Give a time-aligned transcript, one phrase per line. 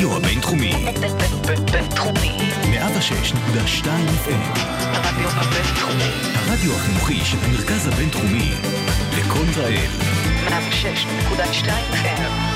[0.00, 0.72] הרדיו הבינתחומי.
[1.72, 2.36] בינתחומי.
[2.62, 3.86] 106.2
[4.24, 4.58] FM.
[4.58, 6.10] הרדיו הבינתחומי.
[6.34, 8.52] הרדיו החינוכי של המרכז הבינתחומי.
[9.18, 9.90] לקול ישראל.
[10.48, 12.49] 106.2 FM.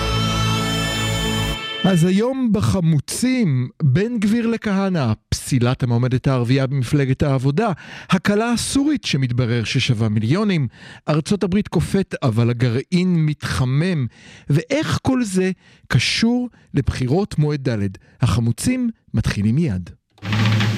[1.85, 7.73] אז היום בחמוצים, בן גביר לכהנא, פסילת המועמדת הערבייה במפלגת העבודה,
[8.11, 10.69] הקלה הסורית שמתברר ששווה מיליונים,
[11.09, 14.07] ארצות הברית קופאת אבל הגרעין מתחמם,
[14.51, 15.51] ואיך כל זה
[15.89, 17.89] קשור לבחירות מועד ד'.
[18.21, 19.91] החמוצים מתחילים מיד.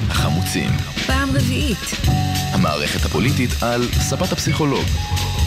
[0.09, 0.71] החמוצים.
[1.07, 1.79] פעם רביעית.
[2.53, 4.87] המערכת הפוליטית על ספת הפסיכולוג.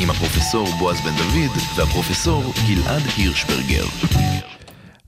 [0.02, 3.86] עם הפרופסור בועז בן דוד והפרופסור גלעד הירשברגר.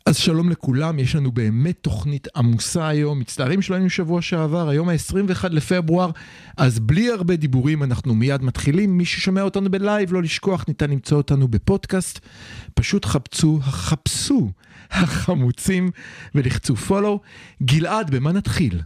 [0.06, 4.90] אז שלום לכולם, יש לנו באמת תוכנית עמוסה היום, מצטערים שלא היינו שבוע שעבר, היום
[4.90, 6.12] ה-21 לפברואר,
[6.58, 11.18] אז בלי הרבה דיבורים אנחנו מיד מתחילים, מי ששומע אותנו בלייב, לא לשכוח, ניתן למצוא
[11.18, 12.20] אותנו בפודקאסט,
[12.74, 14.52] פשוט חפצו, חפשו
[14.92, 15.92] החמוצים
[16.36, 17.20] ולחצו פולו.
[17.64, 18.82] גלעד, במה נתחיל?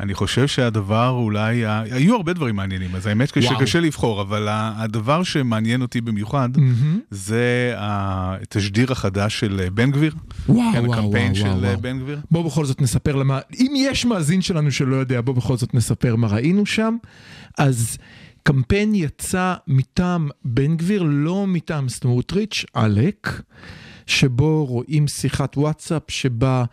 [0.00, 3.28] אני חושב שהדבר אולי, היו הרבה דברים מעניינים, אז האמת.
[3.40, 6.48] שקשה לבחור, אבל הדבר שמעניין אותי במיוחד,
[7.10, 10.14] זה התשדיר החדש של בן גביר.
[10.48, 11.80] וואו, כן, וואו, הקמפיין וואו, של וואו.
[11.80, 12.20] בן גביר.
[12.30, 16.16] בוא בכל זאת נספר למה, אם יש מאזין שלנו שלא יודע, בוא בכל זאת נספר
[16.16, 16.96] מה ראינו שם.
[17.58, 17.98] אז
[18.42, 23.42] קמפיין יצא מטעם בן גביר, לא מטעם סמוטריץ', עלק,
[24.06, 26.64] שבו רואים שיחת וואטסאפ שבה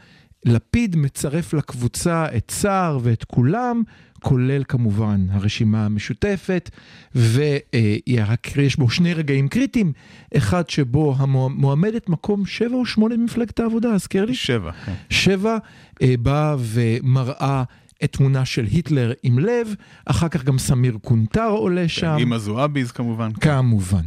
[0.46, 3.84] לפיד מצרף לקבוצה את סער ואת כולם,
[4.20, 6.70] כולל כמובן הרשימה המשותפת,
[7.16, 9.94] ויש בו שני רגעים קריטיים,
[10.38, 14.36] אחד שבו המועמדת מקום 7 או 8 במפלגת העבודה, הזכר לי?
[14.36, 14.72] שבע.
[14.72, 14.94] כן.
[15.10, 15.58] שבע
[16.02, 17.64] אה, באה ומראה
[18.04, 22.92] את תמונה של היטלר עם לב, אחר כך גם סמיר קונטר עולה שם, עם הזועביז
[22.92, 23.32] כמובן.
[23.34, 24.04] כמובן.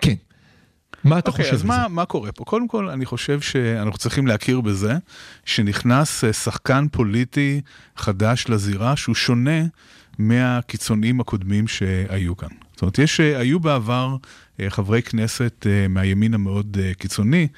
[0.00, 0.14] כן.
[1.08, 1.86] מה אתה אוקיי, חושב אז מה?
[1.88, 2.44] מה קורה פה?
[2.44, 4.94] קודם כל, אני חושב שאנחנו צריכים להכיר בזה
[5.44, 7.60] שנכנס אה, שחקן פוליטי
[7.96, 9.60] חדש לזירה שהוא שונה
[10.18, 12.48] מהקיצוניים הקודמים שהיו כאן.
[12.72, 14.16] זאת אומרת, יש, אה, היו בעבר
[14.60, 17.48] אה, חברי כנסת מהימין המאוד קיצוני,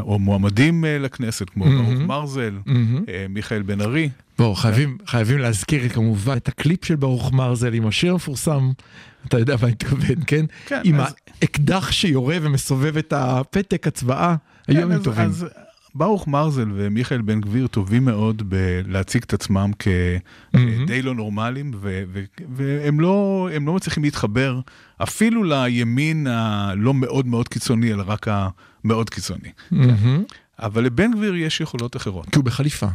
[0.00, 1.64] או מועמדים לכנסת, כמו.
[1.64, 3.04] ברוך מרזל, מהמם.
[3.08, 4.08] אה, מיכאל בן ארי.
[4.38, 8.70] בואו, חייבים, חייבים להזכיר כמובן את הקליפ של ברוך מרזל עם השיר המפורסם,
[9.28, 10.44] אתה יודע מה אני מתכוון, כן?
[10.66, 14.36] כן, עם אז- האקדח שיורה ומסובב את הפתק הצבעה,
[14.68, 15.24] היו כן, ימים אז- טובים.
[15.24, 15.46] אז
[15.94, 19.70] ברוך מרזל ומיכאל בן גביר טובים מאוד בלהציג את עצמם.
[19.78, 22.24] כדי לא נורמליים, ו- ו-
[22.56, 24.60] והם לא, הם לא מצליחים להתחבר
[25.02, 28.26] אפילו לימין הלא מאוד מאוד קיצוני, אלא רק
[28.84, 29.48] המאוד קיצוני.
[30.58, 32.26] אבל לבן גביר יש יכולות אחרות.
[32.30, 32.86] כי הוא בחליפה.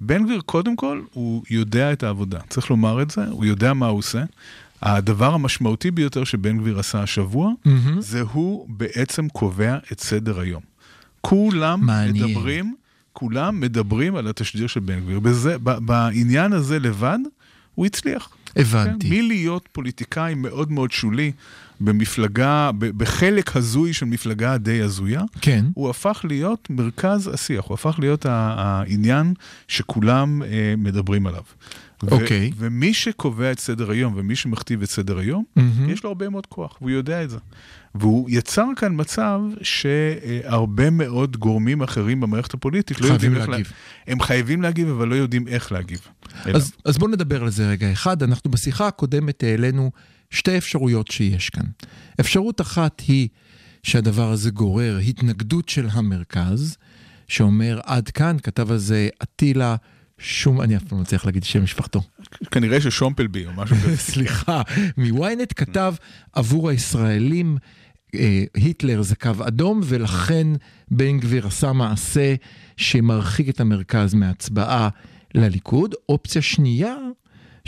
[0.00, 2.38] בן גביר, קודם כל, הוא יודע את העבודה.
[2.48, 4.22] צריך לומר את זה, הוא יודע מה הוא עושה.
[4.82, 8.00] הדבר המשמעותי ביותר שבן גביר עשה השבוע, מהמם.
[8.00, 10.62] זה הוא בעצם קובע את סדר היום.
[11.20, 12.26] כולם מעניין.
[12.30, 12.74] מדברים,
[13.12, 15.20] כולם מדברים על התשדיר של בן גביר.
[15.20, 17.18] בזה, ב- בעניין הזה לבד,
[17.74, 18.28] הוא הצליח.
[18.56, 19.08] הבנתי.
[19.08, 19.14] כן?
[19.14, 21.32] מלהיות פוליטיקאי מאוד מאוד שולי
[21.80, 25.64] במפלגה, בחלק הזוי של מפלגה די הזויה, כן.
[25.74, 29.34] הוא הפך להיות מרכז השיח, הוא הפך להיות העניין
[29.68, 31.42] שכולם אה, מדברים עליו.
[32.10, 32.50] אוקיי.
[32.56, 35.90] ומי שקובע את סדר היום ומי שמכתיב את סדר היום, מהמם.
[35.90, 37.38] יש לו הרבה מאוד כוח, והוא יודע את זה.
[37.94, 43.66] והוא יצר כאן מצב שהרבה מאוד גורמים אחרים במערכת הפוליטית לא יודעים איך להגיב.
[43.66, 44.12] לה...
[44.12, 46.00] הם חייבים להגיב, אבל לא יודעים איך להגיב.
[46.44, 48.22] אז, אז בואו נדבר על זה רגע אחד.
[48.22, 49.90] אנחנו בשיחה הקודמת העלינו
[50.30, 51.66] שתי אפשרויות שיש כאן.
[52.20, 53.28] אפשרות אחת היא
[53.82, 56.76] שהדבר הזה גורר התנגדות של המרכז,
[57.28, 59.76] שאומר עד כאן, כתב על זה אטילה
[60.18, 62.02] שום, אני אף פעם לא מצליח להגיד שם משפחתו.
[62.50, 63.96] כנראה ששומפלבי או משהו כזה.
[64.12, 64.62] סליחה,
[64.96, 65.94] מוויינט כתב
[66.32, 67.58] עבור הישראלים
[68.14, 70.46] אה, היטלר זה קו אדום ולכן
[70.90, 72.34] בן גביר עשה מעשה
[72.76, 74.88] שמרחיק את המרכז מהצבעה
[75.34, 75.94] לליכוד.
[76.08, 76.96] אופציה שנייה,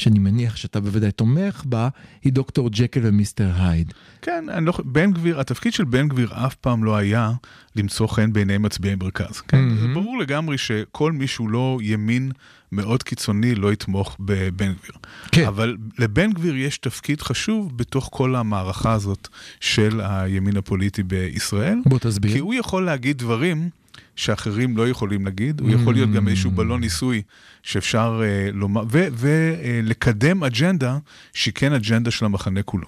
[0.02, 1.88] שאני מניח שאתה בוודאי תומך בה,
[2.22, 3.92] היא דוקטור ג'קל ומיסטר הייד.
[4.22, 7.32] כן, אני לא, בן גביר, התפקיד של בן גביר אף פעם לא היה
[7.76, 9.40] למצוא חן בעיני מצביעי מרכז.
[9.40, 9.60] כן?
[9.60, 9.80] מהמם.
[9.80, 12.32] זה ברור לגמרי שכל מי שהוא לא ימין
[12.72, 14.92] מאוד קיצוני לא יתמוך בבן גביר.
[15.32, 15.46] כן.
[15.46, 19.28] אבל לבן גביר יש תפקיד חשוב בתוך כל המערכה הזאת
[19.60, 21.78] של הימין הפוליטי בישראל.
[21.86, 22.32] בוא תסביר.
[22.32, 23.68] כי הוא יכול להגיד דברים
[24.16, 27.22] שאחרים לא יכולים להגיד, הוא יכול להיות גם איזשהו בלון ניסוי
[27.62, 30.98] שאפשר אה, לומר, ולקדם אג'נדה
[31.34, 32.86] שהיא כן אג'נדה של המחנה כולו.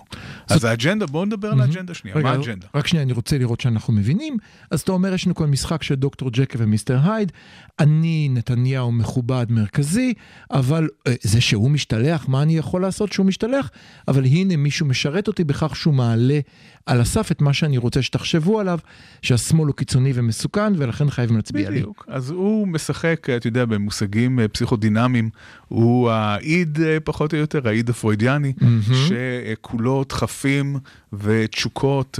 [0.50, 2.66] אז האג'נדה, בואו נדבר על האג'נדה שנייה, מה רגע, האג'נדה?
[2.74, 4.36] רק שנייה, אני רוצה לראות שאנחנו מבינים.
[4.70, 7.32] אז אתה אומר, יש לנו כאן משחק של דוקטור ג'קל ומיסטר הייד.
[7.78, 10.14] אני, נתניהו, מכובד, מרכזי,
[10.50, 13.70] אבל אה, זה שהוא משתלח, מה אני יכול לעשות שהוא משתלח?
[14.08, 16.40] אבל הנה, מישהו משרת אותי בכך שהוא מעלה
[16.86, 18.78] על הסף את מה שאני רוצה שתחשבו עליו,
[19.22, 21.76] שהשמאל הוא קיצוני ומסוכן, ולכן חייבים להצביע לי.
[21.76, 22.06] בדיוק.
[22.08, 25.30] אז הוא משחק, אתה יודע, במושגים אה, פסיכודינמיים,
[25.68, 28.80] הוא האיד אה, פחות או יותר, האיד הפרוידיאני, מהמם.
[28.82, 30.76] שכולו דחפים
[31.12, 32.18] ותשוקות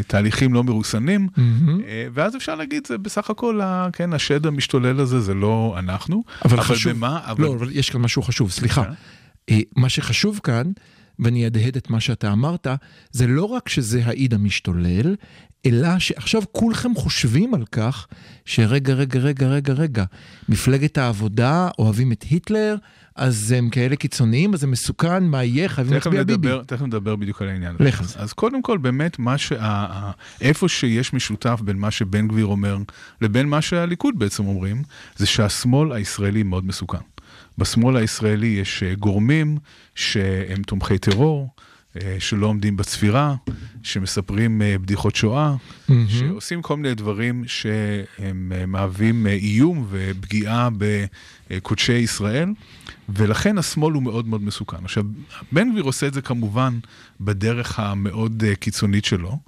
[0.00, 1.28] ותהליכים לא מרוסנים.
[1.38, 3.60] אה, ואז אפשר להגיד, זה בסך הכל,
[3.92, 6.24] כן, השד המשתולל הזה זה לא אנחנו.
[6.44, 7.20] אבל חשוב, במה?
[7.24, 7.44] אבל...
[7.44, 8.84] לא, אבל יש כאן משהו חשוב, סליחה.
[8.84, 8.90] כן.
[9.50, 10.72] אה, מה שחשוב כאן,
[11.18, 12.66] ואני אהדהד את מה שאתה אמרת,
[13.10, 15.14] זה לא רק שזה האיד המשתולל,
[15.66, 18.06] אלא שעכשיו כולכם חושבים על כך
[18.44, 20.04] שרגע, רגע, רגע, רגע, רגע,
[20.48, 22.76] מפלגת העבודה אוהבים את היטלר,
[23.16, 26.48] אז הם כאלה קיצוניים, אז זה מסוכן, מה יהיה, חייבים להצביע ביבי.
[26.66, 28.04] תכף נדבר בדיוק על העניין הזה.
[28.04, 28.18] זה.
[28.18, 30.10] אז קודם כל, באמת, שה,
[30.40, 32.76] איפה שיש משותף בין מה שבן גביר אומר
[33.20, 34.82] לבין מה שהליכוד בעצם אומרים,
[35.16, 36.98] זה שהשמאל הישראלי מאוד מסוכן.
[37.58, 39.58] בשמאל הישראלי יש אה, גורמים
[39.94, 41.48] שהם תומכי טרור,
[42.18, 43.34] שלא עומדים בצפירה,
[43.82, 45.54] שמספרים אה, בדיחות שואה,
[45.88, 46.08] מהמם.
[46.08, 50.68] שעושים כל מיני דברים שהם אה, מהווים אה, איום ופגיעה
[51.50, 52.48] בקודשי ישראל,
[53.08, 54.76] ולכן השמאל הוא מאוד מאוד מסוכן.
[54.84, 55.04] עכשיו,
[55.52, 56.78] בן גביר עושה את זה כמובן
[57.20, 59.38] בדרך המאוד אה, קיצונית שלו,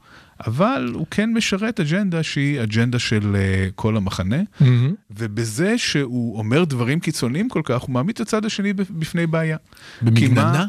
[0.46, 4.94] אבל הוא כן משרת אג'נדה שהיא אג'נדה של אה, כל המחנה, מהמם.
[5.10, 9.56] ובזה שהוא אומר דברים קיצוניים כל כך, הוא מעמיד את הצד השני בפני בעיה.
[10.02, 10.66] במגננה?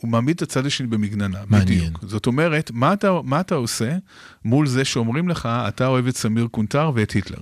[0.00, 1.78] הוא מעמיד את הצד השני במגננה, מעניין.
[1.78, 2.04] בדיוק.
[2.06, 3.96] זאת אומרת, מה אתה, מה אתה עושה
[4.44, 7.38] מול זה שאומרים לך, אתה אוהב את סמיר קונטר ואת היטלר?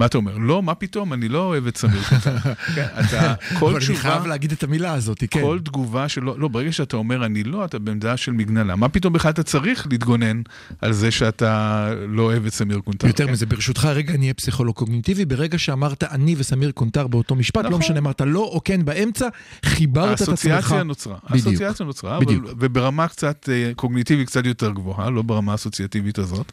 [0.00, 0.38] מה אתה אומר?
[0.38, 2.36] לא, מה פתאום, אני לא אוהב את סמיר קונטר.
[2.74, 5.40] כן, אתה, כל אבל אני תשובה, חייב להגיד את המילה הזאת, כן.
[5.40, 8.76] כל תגובה שלא, לא, ברגע שאתה אומר אני לא, אתה בעמדה של מגננה.
[8.76, 10.42] מה פתאום בכלל אתה צריך להתגונן
[10.80, 13.06] על זה שאתה לא אוהב את סמיר קונטר?
[13.06, 13.32] יותר כן?
[13.32, 15.24] מזה, ברשותך, רגע, אני אהיה פסיכולוג קוגניטיבי.
[15.24, 17.80] ברגע שאמרת אני וסמיר קונטר באותו משפט, לא נכון.
[17.80, 19.28] משנה, אמרת לא או כן באמצע,
[19.64, 20.30] חיברת את עצמך.
[20.30, 21.16] האסוציאציה נוצרה.
[21.26, 22.18] האסוציאציה נוצרה.
[22.58, 26.52] וברמה קצת אה, קוגניטיבית קצת יותר גבוהה, לא ברמה האסוציאטיבית הזאת.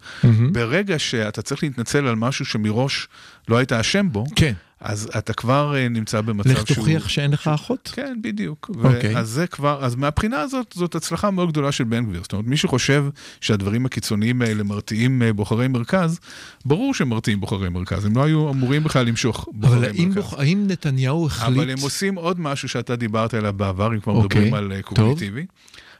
[0.51, 3.07] ברגע שאתה צריך להתנצל על משהו שמראש
[3.47, 6.75] לא היית אשם בו, כן, אז אתה כבר אה, נמצא במצב לך שהוא...
[6.75, 7.91] תוכיח שאין לך אחות.
[7.94, 8.69] כן, בדיוק.
[8.83, 9.17] אוקיי.
[9.17, 12.21] אז זה כבר, אז מהבחינה הזאת, זאת הצלחה מאוד גדולה של בן גביר.
[12.21, 13.05] זאת אומרת, מי שחושב
[13.41, 16.19] שהדברים הקיצוניים האלה מרתיעים אה, בוחרי מרכז,
[16.65, 20.15] ברור שהם מרתיעים בוחרי מרכז, הם לא היו אמורים בכלל למשוך בוחרי אבל מרכז.
[20.15, 20.33] בוח...
[20.33, 21.57] האם נתניהו החליט...
[21.57, 24.81] אבל הם עושים עוד משהו שאתה דיברת עליו בעבר, אם כבר אוקיי, מדברים על אה,
[24.81, 25.45] קוגניטיבי.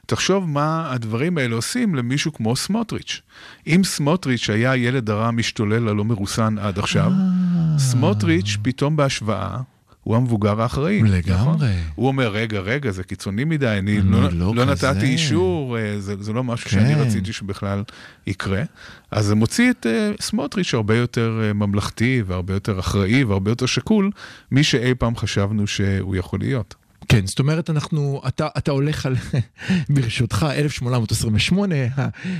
[0.08, 3.20] תחשוב מה הדברים האלה עושים למישהו כמו סמוטריץ'.
[3.66, 7.78] אם סמוטריץ' היה הילד הרע המשתולל הלא מרוסן עד עכשיו, אה.
[7.78, 9.58] סמוטריץ' פתאום בהשוואה,
[10.02, 11.02] הוא המבוגר האחראי.
[11.02, 11.34] לגמרי.
[11.34, 11.58] נכון?
[11.94, 16.00] הוא אומר, רגע, רגע, זה קיצוני מדי, אני לא, לא לא כזה." נתתי אישור, אה,
[16.00, 17.00] זה, זה לא משהו שאני כן.
[17.00, 17.82] רציתי שבכלל
[18.26, 18.62] יקרה.
[19.10, 23.66] אז זה מוציא את אה, סמוטריץ' הרבה יותר אה, ממלכתי והרבה יותר אחראי והרבה יותר
[23.66, 24.10] שקול,
[24.52, 26.74] מי שאי פעם חשבנו שהוא יכול להיות.
[27.08, 29.16] כן, זאת אומרת, אנחנו, אתה, אתה הולך על,
[29.94, 31.74] ברשותך, 1828,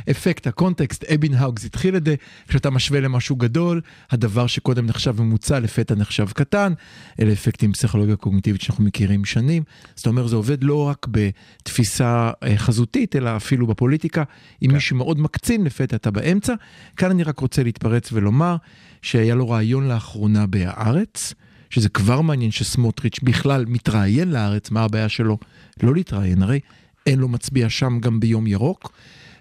[0.06, 2.15] האפקט, הקונטקסט, אבינהאוגס התחיל את זה,
[2.49, 3.81] כשאתה משווה למשהו גדול,
[4.11, 6.73] הדבר שקודם נחשב ממוצע לפתע נחשב קטן,
[7.20, 9.62] אלה אפקטים פסיכולוגיה קוגניטיבית שאנחנו מכירים שנים.
[9.94, 14.23] זאת אומרת, זה עובד לא רק בתפיסה אה, חזותית, אלא אפילו בפוליטיקה.
[14.62, 14.75] אם כן.
[14.75, 16.55] מישהו מאוד מקצין, לפתע אתה באמצע.
[16.97, 18.56] כאן אני רק רוצה להתפרץ ולומר
[19.03, 21.35] שהיה לו רעיון לאחרונה בהארץ.
[21.70, 25.38] שזה כבר מעניין שסמוטריץ' בכלל מתראיין לארץ, מה הבעיה שלו?
[25.82, 26.61] לא להתראיין, הרי
[27.06, 28.93] אין לו מצביע שם גם ביום ירוק,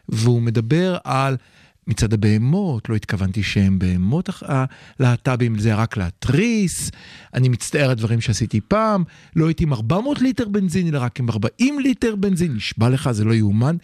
[0.09, 1.37] והוא מדבר על
[1.87, 6.91] מצד הבהמות, לא התכוונתי שהם בהמות הלהט"בים, זה רק להתריס,
[7.33, 9.03] אני מצטער על דברים שעשיתי פעם,
[9.35, 13.23] לא הייתי עם 400 ליטר בנזין, אלא רק עם 40 ליטר בנזין, נשבע לך, זה
[13.23, 13.75] לא יאומן,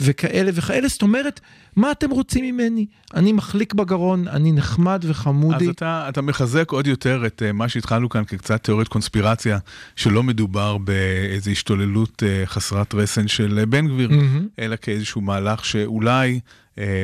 [0.00, 1.40] וכאלה וכאלה, זאת אומרת,
[1.76, 2.86] מה אתם רוצים ממני?
[3.14, 5.64] אני מחליק בגרון, אני נחמד וחמודי.
[5.64, 9.58] אז אתה, אתה מחזק עוד יותר את uh, מה שהתחלנו כאן כקצת תיאוריית קונספירציה,
[9.96, 14.46] שלא מדובר באיזו השתוללות uh, חסרת רסן של uh, בן גביר, מהמם.
[14.58, 16.40] אלא כאיזשהו מהלך שאולי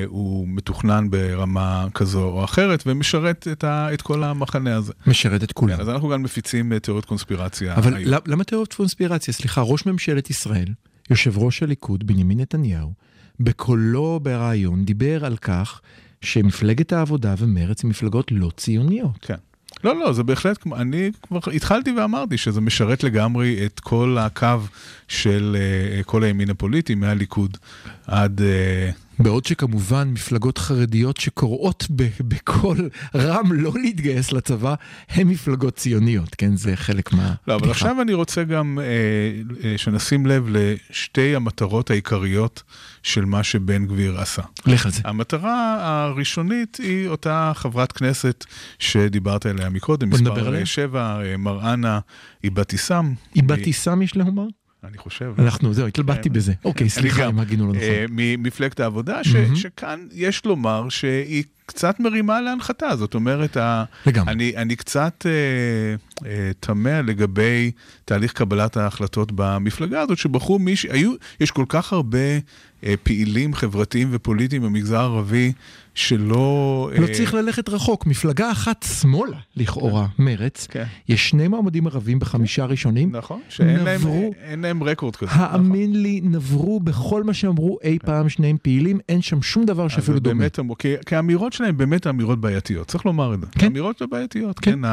[0.06, 4.92] הוא מתוכנן ברמה כזו או אחרת, ומשרת את, ה, את כל המחנה הזה.
[5.06, 5.74] משרת את כולם.
[5.76, 7.74] כן, אז אנחנו גם מפיצים uh, תיאוריות קונספירציה.
[7.74, 8.10] אבל היום.
[8.12, 9.34] למ- למה תיאוריות קונספירציה?
[9.34, 10.68] סליחה, ראש ממשלת ישראל,
[11.10, 12.92] יושב ראש הליכוד, בנימין נתניהו,
[13.40, 15.80] בקולו בריאיון דיבר על כך
[16.20, 19.18] שמפלגת העבודה ומרצ הן מפלגות לא ציוניות.
[19.22, 19.34] כן.
[19.84, 24.46] לא, לא, זה בהחלט, אני כבר התחלתי ואמרתי שזה משרת לגמרי את כל הקו
[25.08, 25.56] של
[26.00, 27.58] uh, כל הימין הפוליטי, מהליכוד
[28.06, 28.40] עד...
[28.40, 31.86] Uh, בעוד שכמובן מפלגות חרדיות שקוראות
[32.20, 34.74] בקול רם לא להתגייס לצבא,
[35.08, 36.56] הן מפלגות ציוניות, כן?
[36.56, 37.34] זה חלק מה...
[37.48, 38.84] לא, אבל עכשיו אני רוצה גם אה,
[39.70, 42.62] אה, שנשים לב לשתי המטרות העיקריות
[43.02, 44.42] של מה שבן גביר עשה.
[44.66, 45.00] לך על זה.
[45.04, 48.44] המטרה הראשונית היא אותה חברת כנסת
[48.78, 50.60] שדיברת עליה מקודם, מספר עליה.
[50.60, 52.00] אה, שבע, אה, מראנה
[52.44, 53.14] איבתיסאם.
[53.36, 54.46] איבתיסאם יש להומר?
[54.88, 55.32] אני חושב.
[55.38, 56.34] אנחנו, זהו, התלבטתי כן.
[56.34, 56.52] בזה.
[56.64, 57.28] אוקיי, סליחה.
[57.28, 57.82] אם הגינו לא נכון.
[57.82, 59.20] אה, ממפלגת העבודה.
[59.54, 63.56] שכאן יש לומר שהיא קצת מרימה להנחתה, זאת אומרת.
[64.56, 67.70] אני, קצת אה, אה, תמה לגבי
[68.04, 70.90] תהליך קבלת ההחלטות במפלגה הזאת, שבחרו מישהו,
[71.40, 72.38] יש כל כך הרבה אה,
[73.02, 75.52] פעילים חברתיים ופוליטיים במגזר הערבי
[75.94, 76.90] שלא...
[76.98, 80.84] לא אה, צריך ללכת רחוק, מפלגה אחת שמאלה, לכאורה, מרץ, כן.
[81.08, 84.30] יש שני מועמדים ערבים בחמישה ראשונים, נכון, שאין להם, נברו.
[84.42, 85.30] אין להם רקורד כזה.
[85.30, 85.44] נכון.
[85.50, 90.18] האמין לי, נברו בכל מה שאמרו אי פעם שניהם פעילים, אין שם שום דבר שאפילו
[90.18, 90.44] דומה.
[90.78, 93.46] כי, כי האמירות שלהם באמת אמירות בעייתיות, צריך לומר את זה.
[93.58, 93.66] כן.
[93.66, 94.72] אמירות בעייתיות, כן.
[94.72, 94.90] כן.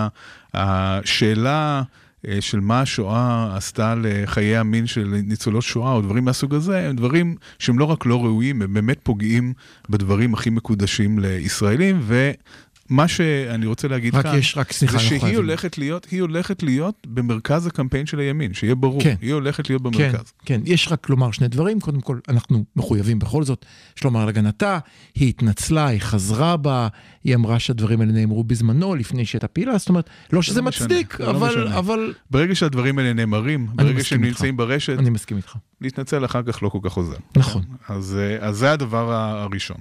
[0.53, 2.02] השאלה אה,
[2.39, 7.35] של מה השואה עשתה לחיי המין של ניצולות שואה או דברים מהסוג הזה, הם דברים
[7.59, 9.53] שהם לא רק לא ראויים, הם באמת פוגעים
[9.89, 15.37] בדברים הכי מקודשים לישראלים, ומה שאני רוצה להגיד רק כאן, יש, רק סליחה, זה שהיא.
[15.37, 19.15] הולכת להיות, היא הולכת להיות במרכז הקמפיין של הימין, שיהיה ברור, כן.
[19.21, 20.33] היא הולכת להיות כן, במרכז.
[20.45, 23.65] כן, יש רק לומר שני דברים, קודם כל, אנחנו מחויבים בכל זאת,
[23.97, 24.79] יש לומר על הגנתה,
[25.15, 26.87] היא התנצלה, היא חזרה בה,
[27.23, 30.87] היא אמרה שהדברים האלה נאמרו בזמנו, לפני שהייתה פעילה, זאת אומרת, לא שזה לא משנה,
[30.87, 31.77] מצדיק, לא אבל, משנה.
[31.79, 34.35] אבל ברגע שהדברים האלה נאמרים, ברגע שהם איתך.
[34.35, 35.55] נמצאים ברשת, אני מסכים איתך.
[35.81, 37.15] להתנצל אחר כך לא כל כך עוזר.
[37.37, 37.63] נכון.
[37.89, 39.77] אז, אה, אז זה הדבר הראשון.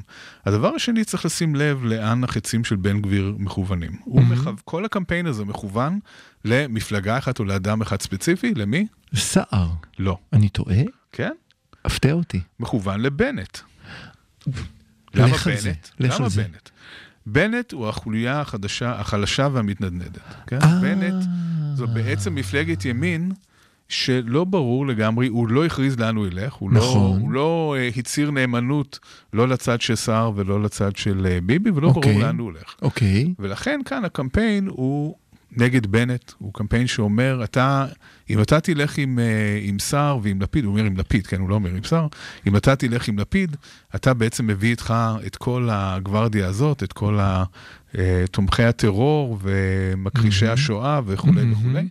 [0.46, 3.92] הדבר השני, צריך לשים לב לאן החצים של בן גביר מכוונים.
[4.04, 4.50] הוא מכו...
[4.64, 5.98] כל הקמפיין הזה מכוון
[6.44, 8.86] למפלגה אחת או לאדם אחד ספציפי, למי?
[9.14, 9.68] סער,
[9.98, 10.18] לא.
[10.32, 10.82] אני טועה?
[11.12, 11.32] כן?
[11.84, 12.40] הפתע אותי.
[12.60, 13.58] מכוון לבנט.
[15.14, 15.88] למה בנט?
[16.00, 16.28] למה.
[16.28, 16.68] בנט?
[17.26, 20.18] בנט הוא החוליה החדשה, החלשה והמתנדנדת.
[20.46, 20.58] כן?
[20.62, 20.78] אה.
[20.80, 21.24] בנט
[21.74, 23.32] זו בעצם מפלגת ימין
[23.88, 27.20] שלא ברור לגמרי, הוא לא הכריז לאן הוא ילך, הוא נכון.
[27.20, 28.98] לא, הוא לא uh, הצהיר נאמנות
[29.32, 32.12] לא לצד של סער ולא לצד של uh, ביבי, ולא אוקיי.
[32.12, 32.74] ברור לאן הוא הולך.
[32.82, 35.14] אוקיי, ולכן כאן הקמפיין הוא
[35.56, 37.86] נגד בנט, הוא קמפיין שאומר, אתה,
[38.30, 41.48] אם אתה תלך עם, אה, עם סער ועם לפיד, הוא אומר עם לפיד, כן, הוא
[41.48, 42.06] לא אומר עם סער,
[42.46, 43.56] אם אתה תלך עם לפיד,
[43.94, 44.94] אתה בעצם מביא איתך
[45.26, 47.18] את כל הגוורדיה הזאת, את כל
[48.30, 50.54] תומכי הטרור ומכחישי מהמם.
[50.54, 51.88] השואה וכולי מהמם, וכולי.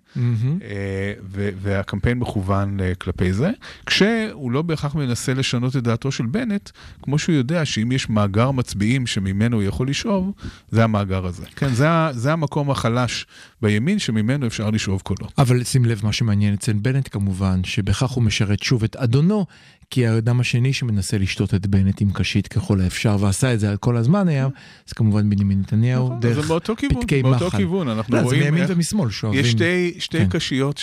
[0.64, 3.52] אה, ו- והקמפיין מכוון אה, כלפי זה,
[3.86, 6.70] כשהוא לא בהכרח מנסה לשנות את דעתו של בנט,
[7.02, 10.32] כמו שהוא יודע שאם יש מאגר מצביעים שממנו הוא יכול לשאוב,
[10.72, 11.46] זה המאגר הזה.
[11.56, 13.26] כן, זה, זה המקום החלש
[13.62, 15.34] בימין שממנו אפשר לשאוב קולות.
[15.38, 19.46] אבל שים לב, מה שמעניין אצל בנט כמובן, שבכך הוא משרת שוב את אדונו,
[19.92, 23.98] כי האדם השני שמנסה לשתות את בנט עם קשית ככל האפשר, ועשה את זה כל
[23.98, 24.48] הזמן היה,
[24.88, 27.58] זה כמובן בנימין נתניהו, נכון, דרך זה מאותו כיוון, פתקי מאותו מחל.
[27.58, 29.42] כיוון, אנחנו לא, זה רואים מימין איך ומשמאל שאוהבים.
[29.42, 30.30] יש שתי, שתי כן.
[30.30, 30.80] קשיות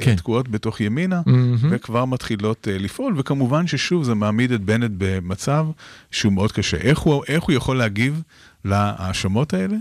[0.00, 0.12] כן.
[0.16, 1.22] שתקועות בתוך ימינה.
[1.70, 5.66] וכבר מתחילות אה, לפעול, וכמובן ששוב זה מעמיד את בנט במצב
[6.10, 6.76] שהוא מאוד קשה.
[6.76, 8.22] איך הוא, איך הוא יכול להגיב
[8.64, 9.76] להאשמות האלה?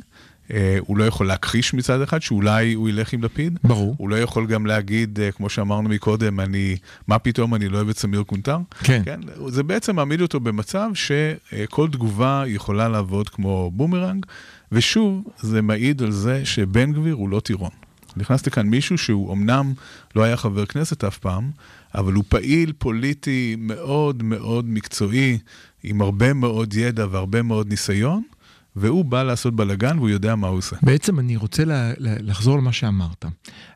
[0.51, 3.59] אה, הוא לא יכול להכחיש מצד אחד שאולי הוא ילך עם לפיד.
[3.63, 3.95] ברור.
[3.97, 6.75] הוא לא יכול גם להגיד, אה, כמו שאמרנו מקודם, אני,
[7.07, 8.57] מה פתאום, אני לא אוהב את סמיר קונטר.
[8.83, 9.01] כן.
[9.05, 14.25] כן, זה בעצם מעמיד אותו במצב שכל תגובה יכולה לעבוד כמו בומרנג,
[14.71, 17.71] ושוב, זה מעיד על זה שבן גביר הוא לא טירון.
[18.17, 19.73] נכנס לכאן מישהו שהוא אמנם
[20.15, 21.51] לא היה חבר כנסת אף פעם,
[21.95, 25.37] אבל הוא פעיל פוליטי מאוד מאוד מקצועי,
[25.83, 28.23] עם הרבה מאוד ידע והרבה מאוד ניסיון,
[28.75, 30.75] והוא בא לעשות בלאגן והוא יודע מה הוא עושה.
[30.81, 33.25] בעצם אני רוצה לה, לה, לחזור למה שאמרת.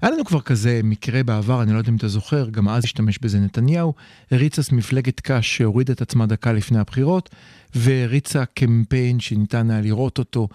[0.02, 3.20] היה לנו כבר כזה מקרה בעבר, אני לא יודע אם אתה זוכר, גם אז השתמש
[3.20, 3.94] בזה נתניהו,
[4.32, 7.30] הריצה מפלגת קש שהורידה את עצמה דקה לפני הבחירות,
[7.76, 10.48] והריצה קמפיין שניתן היה לראות אותו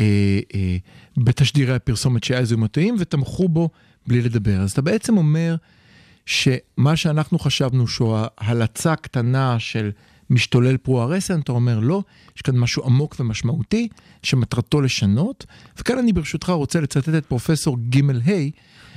[0.00, 0.76] אה, אה,
[1.16, 3.70] בתשדירי הפרסומת שאז היו מטעים, ותמכו בו
[4.06, 4.60] בלי לדבר.
[4.60, 5.56] אז אתה בעצם אומר
[6.26, 9.90] שמה שאנחנו חשבנו שהוא ההלצה קטנה של
[10.32, 12.02] משתולל פרו הרסן, אתה אומר לא,
[12.36, 13.88] יש כאן משהו עמוק ומשמעותי
[14.22, 15.46] שמטרתו לשנות,
[15.78, 18.50] וכאן אני ברשותך רוצה לצטט את פרופסור גימל היי,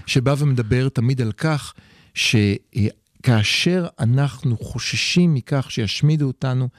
[0.06, 1.74] שבא ומדבר תמיד על כך
[2.14, 6.70] שכאשר אנחנו חוששים מכך שישמידו אותנו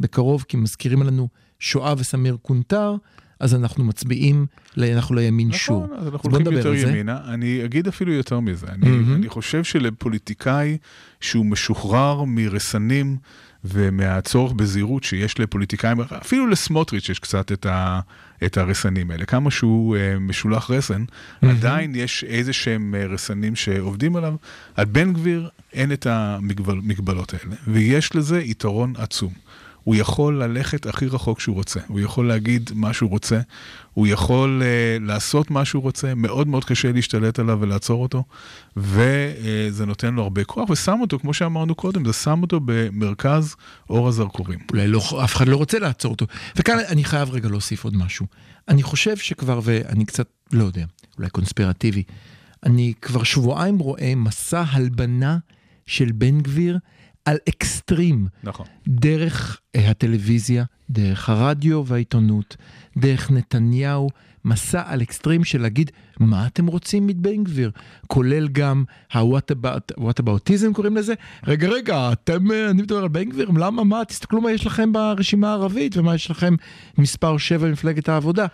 [0.00, 1.28] בקרוב כי מזכירים לנו
[1.60, 2.96] שואה וסמיר קונטר,
[3.40, 4.46] אז אנחנו מצביעים,
[4.78, 5.84] אנחנו לימין שור.
[5.84, 6.74] נכון, אז אנחנו הולכים יותר.
[6.74, 7.18] ימינה.
[7.28, 8.66] אני אגיד אפילו יותר מזה.
[8.66, 9.14] אני, מהמם.
[9.14, 10.78] אני חושב שלפוליטיקאי
[11.20, 13.16] שהוא משוחרר מרסנים
[13.68, 18.00] ומהצורך בזהירות שיש לפוליטיקאים, אפילו לסמוטריץ' יש קצת את, ה,
[18.44, 19.24] את הרסנים האלה.
[19.24, 21.04] כמה שהוא uh, משולח רסן,
[21.42, 21.56] מהמם.
[21.56, 24.34] עדיין יש איזה שהם uh, רסנים שעובדים עליו.
[24.74, 29.32] על בן גביר אין את המגבלות האלה, ויש לזה יתרון עצום.
[29.86, 33.40] הוא יכול ללכת הכי רחוק שהוא רוצה, הוא יכול להגיד מה שהוא רוצה,
[33.92, 38.24] הוא יכול uh, לעשות מה שהוא רוצה, מאוד מאוד קשה להשתלט עליו ולעצור אותו,
[38.76, 43.56] וזה uh, נותן לו הרבה כוח, ושם אותו, כמו שאמרנו קודם, זה שם אותו במרכז
[43.90, 44.58] אור הזרקורים.
[44.70, 46.26] אולי לא, אף אחד לא רוצה לעצור אותו.
[46.56, 48.26] וכאן אני חייב רגע להוסיף עוד משהו.
[48.68, 50.84] אני חושב שכבר, ואני קצת, לא יודע,
[51.18, 52.02] אולי קונספירטיבי,
[52.64, 55.38] אני כבר שבועיים רואה מסע הלבנה
[55.86, 56.78] של בן גביר
[57.26, 58.26] על אקסטרים.
[58.44, 58.66] נכון.
[58.88, 62.56] דרך אה, הטלוויזיה, דרך הרדיו והעיתונות,
[62.96, 64.08] דרך נתניהו,
[64.44, 65.90] מסע על אקסטרים של להגיד
[66.20, 67.70] מה אתם רוצים מבן גביר,
[68.06, 71.14] כולל גם הוואטאבאוטיזם קוראים לזה,
[71.46, 74.92] רגע רגע אתם, אה, אני מדבר על בן גביר, למה מה, תסתכלו מה יש לכם
[74.92, 76.54] ברשימה הערבית ומה יש לכם
[76.98, 78.46] מספר 7 במפלגת העבודה.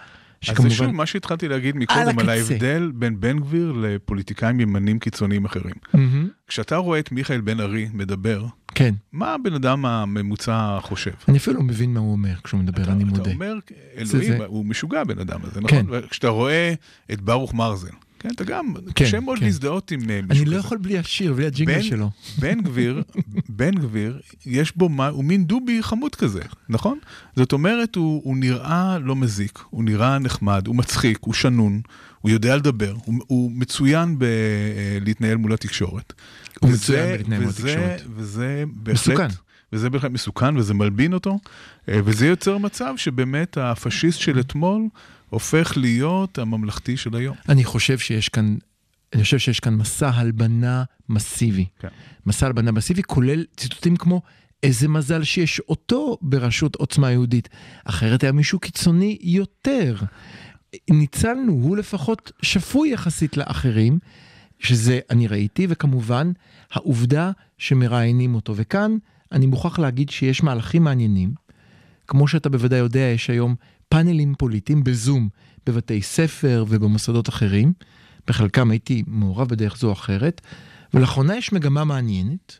[0.50, 5.44] אז זה שוב מה שהתחלתי להגיד מקודם על ההבדל בין בן גביר לפוליטיקאים ימנים קיצוניים
[5.44, 5.74] אחרים.
[5.94, 6.28] מהמם.
[6.48, 8.44] כשאתה רואה את מיכאל בן ארי מדבר,
[8.74, 11.10] כן, מה הבן אדם הממוצע חושב?
[11.28, 13.30] אני אפילו לא מבין מה הוא אומר כשהוא מדבר, אני אתה מודה.
[13.32, 13.74] אומר, זה-
[14.16, 15.76] אלוהים, זה- הוא משוגע הבן אדם הזה, כן.
[15.78, 15.86] נכון?
[15.90, 16.74] וכשאתה רואה
[17.12, 17.88] את ברוך מרזל,
[18.22, 19.44] כן, אתה גם, כן, קשה מאוד כן.
[19.44, 20.58] להזדהות עם אה, אני מישהו לא כזה.
[20.58, 22.10] יכול בלי השיר, בלי הג'ינגל בן- שלו.
[22.38, 23.02] בן גביר,
[23.48, 26.98] בן גביר, יש בו מה, הוא מין דובי חמוד כזה, נכון?
[27.36, 31.80] זאת אומרת, הוא, הוא נראה לא מזיק, הוא נראה נחמד, הוא מצחיק, הוא שנון,
[32.20, 34.16] הוא יודע לדבר, הוא, הוא מצוין
[35.00, 36.12] בלהתנהל מול התקשורת.
[36.60, 38.02] הוא וזה- מצוין בלהתנהל מול התקשורת.
[38.16, 38.94] וזה בהחלט...
[39.08, 39.28] מסוכן.
[39.72, 41.38] וזה בהחלט מסוכן וזה מלבין אותו,
[41.88, 44.82] אה, וזה יוצר מצב שבאמת הפשיסט של אתמול
[45.32, 47.36] הופך להיות הממלכתי של היום.
[47.48, 48.56] אני חושב שיש כאן,
[49.12, 51.66] אני חושב שיש כאן מסע הלבנה מסיבי.
[51.78, 51.88] כן.
[52.26, 54.22] מסע הלבנה מסיבי כולל ציטוטים כמו
[54.62, 57.48] איזה מזל שיש אותו בראשות עוצמה יהודית,
[57.84, 59.96] אחרת היה מישהו קיצוני יותר.
[60.90, 63.98] ניצלנו, הוא לפחות שפוי יחסית לאחרים,
[64.58, 66.32] שזה אני ראיתי, וכמובן
[66.72, 68.52] העובדה שמראיינים אותו.
[68.56, 68.96] וכאן
[69.32, 71.34] אני מוכרח להגיד שיש מהלכים מעניינים.
[72.06, 73.54] כמו שאתה בוודאי יודע, יש היום
[73.92, 75.28] פאנלים פוליטיים בזום
[75.66, 77.72] בבתי ספר ובמוסדות אחרים.
[78.26, 80.40] בחלקם הייתי מעורב בדרך זו או אחרת.
[80.94, 82.58] ולאחרונה יש מגמה מעניינת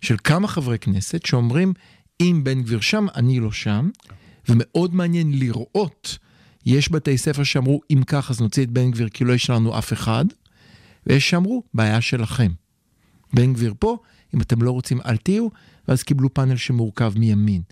[0.00, 1.72] של כמה חברי כנסת שאומרים,
[2.20, 3.90] אם בן גביר שם, אני לא שם.
[4.48, 6.18] ומאוד מעניין לראות,
[6.66, 9.78] יש בתי ספר שאמרו, אם כך אז נוציא את בן גביר כי לא יש לנו
[9.78, 10.24] אף אחד.
[11.06, 12.52] ויש שאמרו, בעיה שלכם.
[13.32, 13.96] בן גביר פה,
[14.34, 15.48] אם אתם לא רוצים אל תהיו,
[15.88, 17.62] ואז קיבלו פאנל שמורכב מימין.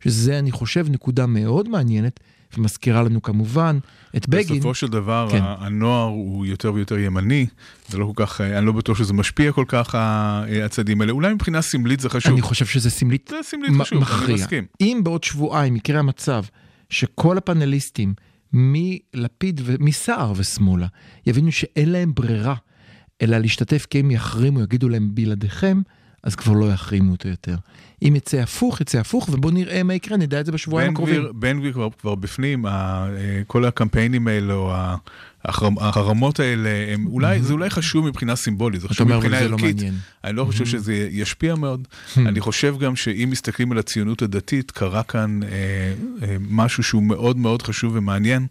[0.00, 2.20] שזה, אני חושב, נקודה מאוד מעניינת,
[2.58, 3.78] ומזכירה לנו כמובן
[4.16, 4.56] את בגין.
[4.56, 5.40] בסופו של דבר, כן.
[5.42, 7.46] הנוער הוא יותר ויותר ימני,
[7.88, 11.12] זה לא כל כך, אה, אני לא בטוח שזה משפיע כל כך, אה, הצעדים האלה.
[11.12, 12.32] אולי מבחינה סמלית זה חשוב.
[12.32, 14.34] אני חושב שזה סמלית זה סמלית חשוב, אני מכריע.
[14.34, 14.66] מסכים.
[14.80, 16.42] אם בעוד שבועיים יקרה המצב
[16.90, 18.14] שכל הפאנליסטים
[18.52, 20.86] מלפיד ומסער ושמאלה
[21.26, 22.54] יבינו שאין להם ברירה
[23.22, 25.80] אלא להשתתף כי הם יחרימו, יגידו להם בלעדיכם,
[26.22, 27.56] אז כבר לא יחרימו אותו יותר.
[28.02, 31.22] אם יצא הפוך, יצא הפוך, ובואו נראה מה יקרה, נדע את זה בשבועיים הקרובים.
[31.34, 32.70] בן גביר כבר, כבר בפנים, ה,
[33.16, 34.96] אה, כל הקמפיינים האלה, או ה-
[35.44, 39.76] החרמ- החרמות האלה, הם אולי, זה אולי חשוב מבחינה סימבולית, זה חשוב מבחינה לא ערכית.
[39.76, 39.94] מעניין.
[40.24, 41.88] אני לא חושב שזה ישפיע מאוד.
[42.16, 45.48] אני חושב גם שאם מסתכלים על הציונות הדתית, קרה כאן אה,
[46.22, 48.46] אה, משהו שהוא מאוד מאוד חשוב ומעניין.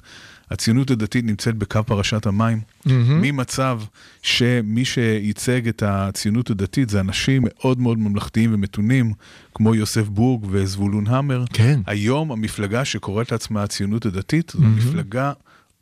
[0.52, 3.82] הציונות הדתית נמצאת בקו פרשת המים, ממצב
[4.22, 9.14] שמי שייצג את הציונות הדתית זה אנשים מאוד מאוד ממלכתיים ומתונים,
[9.54, 11.44] כמו יוסף בורג וזבולון המר.
[11.54, 11.80] כן.
[11.88, 15.32] היום המפלגה שקוראת לעצמה הציונות הדתית, זו מפלגה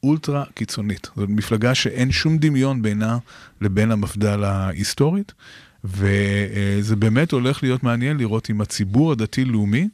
[0.03, 1.09] אולטרה קיצונית.
[1.15, 3.17] זו מפלגה שאין שום דמיון בינה
[3.61, 5.31] לבין המפד"ל ההיסטורית,
[5.83, 9.87] וזה באמת הולך להיות מעניין לראות אם הציבור הדתי-לאומי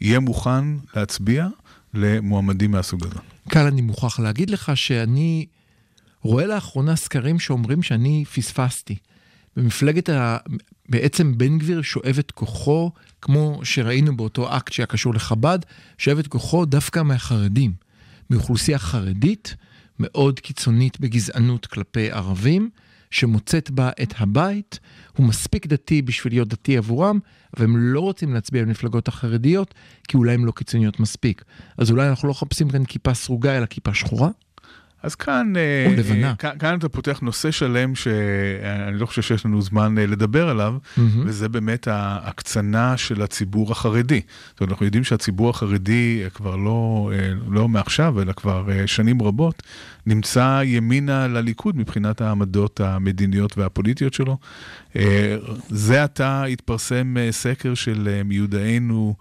[0.00, 0.64] יהיה מוכן
[0.96, 1.46] להצביע
[1.96, 3.18] למועמדים מהסוג הזה.
[3.50, 5.46] כאן אני מוכרח להגיד לך שאני
[6.22, 8.96] רואה לאחרונה סקרים שאומרים שאני פספסתי.
[9.56, 10.36] במפלגת ה...
[10.88, 12.90] בעצם בן גביר שואב את כוחו,
[13.22, 15.58] כמו שראינו באותו אקט שהיה קשור לחב"ד,
[15.98, 17.72] שואב את כוחו דווקא מהחרדים.
[18.30, 19.54] מאוכלוסייה חרדית,
[19.98, 22.70] מאוד קיצונית בגזענות כלפי ערבים,
[23.16, 24.78] שמוצאת בה את הבית,
[25.16, 27.18] הוא מספיק דתי בשביל להיות דתי עבורם,
[27.56, 29.74] אבל הם לא רוצים להצביע במפלגות החרדיות,
[30.08, 31.44] כי אולי הן לא קיצוניות מספיק.
[31.78, 34.28] אז אולי אנחנו לא מחפשים כאן כיפה סרוגה, אלא כיפה שחורה?
[35.06, 36.24] אז כאן, או אה.
[36.24, 40.48] אה, כאן, כאן אתה פותח נושא שלם שאני לא חושב שיש לנו זמן אה, לדבר
[40.48, 44.20] עליו, וזה באמת ההקצנה של הציבור החרדי.
[44.50, 47.10] זאת אומרת, אנחנו יודעים שהציבור החרדי כבר לא,
[47.50, 49.62] לא מעכשיו, אלא כבר שנים רבות,
[50.06, 54.38] נמצא ימינה לליכוד מבחינת העמדות המדיניות והפוליטיות שלו.
[55.68, 59.14] זה עתה התפרסם סקר של מיודענו,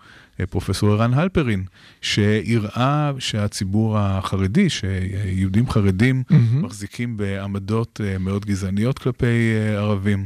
[0.49, 1.63] פרופסור ערן הלפרין,
[2.01, 10.25] שהראה שהציבור החרדי, שיהודים חרדים מחזיקים בעמדות אה, מאוד גזעניות כלפי אה, ערבים,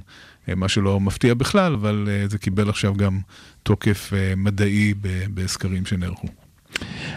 [0.50, 3.20] אה, מה שלא מפתיע בכלל, אבל זה קיבל עכשיו גם
[3.64, 4.94] תוקף מדעי
[5.34, 6.28] בסקרים שנערכו.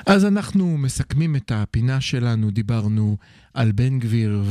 [0.07, 3.16] אז אנחנו מסכמים את הפינה שלנו, דיברנו
[3.55, 4.42] על בן גביר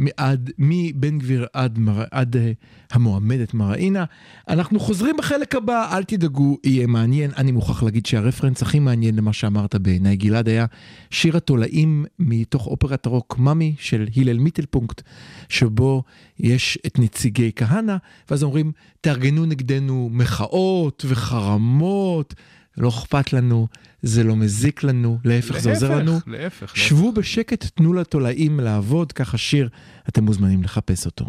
[0.00, 2.38] מעד, מבן גביר עד, מר, עד uh,
[2.90, 4.04] המועמדת מראינה.
[4.48, 7.30] אנחנו חוזרים בחלק הבא, אל תדאגו, יהיה מעניין.
[7.36, 10.66] אני מוכרח להגיד שהרפרנס הכי מעניין למה שאמרת בעיניי, גלעד, היה
[11.10, 15.02] שיר התולעים מתוך אופרת הרוק מאמי של הלל מיטלפונקט,
[15.48, 16.02] שבו
[16.38, 17.96] יש את נציגי כהנא,
[18.30, 22.34] ואז אומרים, תארגנו נגדנו מחאות וחרמות.
[22.80, 23.66] לא אכפת לנו,
[24.02, 26.12] זה לא מזיק לנו, להפך, זה עוזר לנו.
[26.12, 26.28] להפך,
[26.62, 26.76] להפך.
[26.76, 29.68] שבו בשקט, תנו לתולעים לעבוד, ככה שיר,
[30.08, 31.24] אתם מוזמנים לחפש אותו.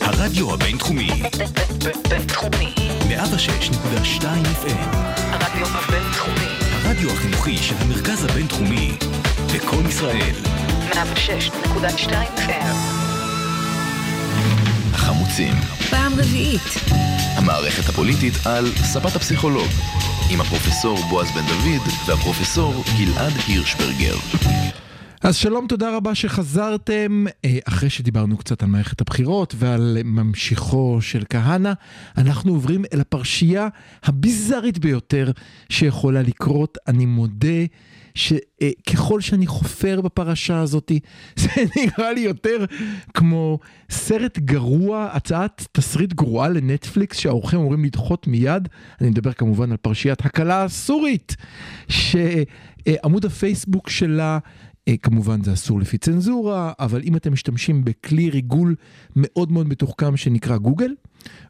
[0.00, 1.22] הרדיו הבינתחומי,
[2.08, 2.74] בינתחומי.
[3.08, 4.22] 106.2
[4.64, 6.50] FM, הרדיו הבינתחומי.
[6.72, 8.90] הרדיו החינוכי של המרכז הבינתחומי,
[9.54, 10.34] לקום ישראל,
[10.92, 12.99] 106.2 FM.
[15.30, 15.54] החמוצים,
[15.90, 16.62] פעם רביעית.
[17.36, 19.68] המערכת הפוליטית על ספת הפסיכולוג,
[20.32, 24.14] עם הפרופסור בועז בן דוד והפרופסור גלעד הירשברגר.
[25.22, 27.24] אז שלום, תודה רבה שחזרתם.
[27.44, 31.72] אה, אחרי שדיברנו קצת על מערכת הבחירות ועל ממשיכו של כהנא,
[32.18, 33.68] אנחנו עוברים אל הפרשייה
[34.04, 35.30] הביזארית ביותר
[35.68, 36.78] שיכולה לקרות.
[36.88, 37.64] אני מודה
[38.14, 40.92] שככל שאני חופר בפרשה הזאת,
[41.40, 42.64] זה נראה לי יותר
[43.14, 43.58] כמו
[43.90, 48.68] סרט גרוע, הצעת תסריט גרועה לנטפליקס שהאורחים אמורים לדחות מיד.
[49.00, 51.36] אני מדבר כמובן על פרשיית הכלה הסורית,
[51.88, 54.38] שעמוד הפייסבוק שלה
[54.88, 58.74] אה, כמובן זה אסור לפי צנזורה, אבל אם אתם משתמשים בכלי ריגול
[59.16, 60.90] מאוד מאוד מתוחכם שנקרא גוגל,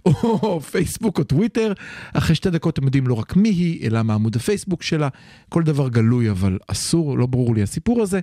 [0.06, 1.72] או פייסבוק או טוויטר,
[2.12, 5.08] אחרי שתי דקות אתם יודעים לא רק מי היא, אלא מה עמוד הפייסבוק שלה,
[5.48, 8.20] כל דבר גלוי אבל אסור, לא ברור לי הסיפור הזה.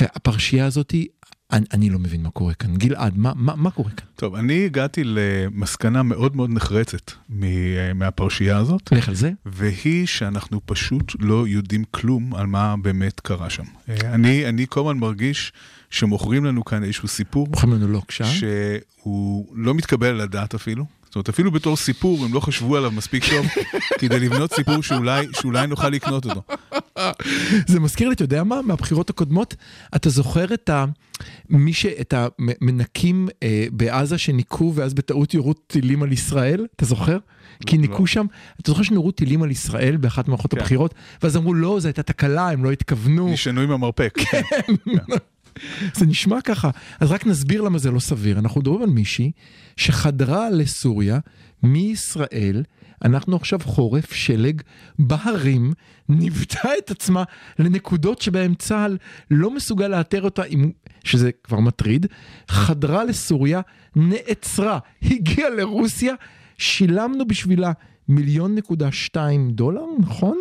[0.00, 1.06] והפרשייה הזאתי,
[1.52, 2.76] אני, אני לא מבין מה קורה כאן.
[2.76, 4.06] גלעד, מה, מה, מה קורה כאן?
[4.16, 7.12] טוב, אני הגעתי למסקנה מאוד מאוד נחרצת
[7.94, 9.30] מהפרשייה הזאת, לך על זה.
[9.46, 13.62] והיא שאנחנו פשוט לא יודעים כלום על מה באמת קרה שם.
[13.88, 15.52] אה, אני, אני כל הזמן מרגיש
[15.90, 17.48] שמוכרים לנו כאן איזשהו סיפור,
[18.22, 18.38] מוכרים?
[18.38, 20.84] שהוא לא מתקבל על הדעת אפילו.
[21.08, 23.46] זאת אומרת, אפילו בתור סיפור, הם לא חשבו עליו מספיק טוב
[24.00, 26.42] כדי לבנות סיפור שאולי, שאולי נוכל לקנות אותו.
[27.66, 28.62] זה מזכיר לי, אתה יודע מה?
[28.62, 29.54] מהבחירות הקודמות,
[29.96, 30.84] אתה זוכר את ה...
[31.50, 31.86] מי ש...
[31.86, 36.66] את המנקים אה, בעזה שניקו ואז בטעות יורו טילים על ישראל?
[36.76, 37.18] אתה זוכר?
[37.66, 37.82] כי לא.
[37.82, 38.26] ניקו שם,
[38.60, 40.60] אתה זוכר שנורו טילים על ישראל באחת מערכות כן.
[40.60, 40.94] הבחירות?
[41.22, 43.32] ואז אמרו, לא, זו הייתה תקלה, הם לא התכוונו.
[43.32, 44.18] נשענו עם המרפק.
[44.30, 44.40] כן.
[45.94, 46.70] זה נשמע ככה.
[47.00, 48.38] אז רק נסביר למה זה לא סביר.
[48.38, 49.30] אנחנו מדברים על מישהי
[49.76, 51.18] שחדרה לסוריה
[51.62, 52.62] מישראל,
[53.04, 54.62] אנחנו עכשיו חורף, שלג,
[54.98, 55.72] בהרים,
[56.08, 57.24] ניווטה את עצמה
[57.58, 58.96] לנקודות שבהן צה"ל
[59.30, 60.70] לא מסוגל לאתר אותה, אם-
[61.04, 62.06] שזה כבר מטריד,
[62.48, 63.60] חדרה לסוריה,
[63.96, 66.14] נעצרה, הגיעה לרוסיה,
[66.58, 67.72] שילמנו בשבילה
[68.08, 70.38] מיליון נקודה שתיים דולר, נכון?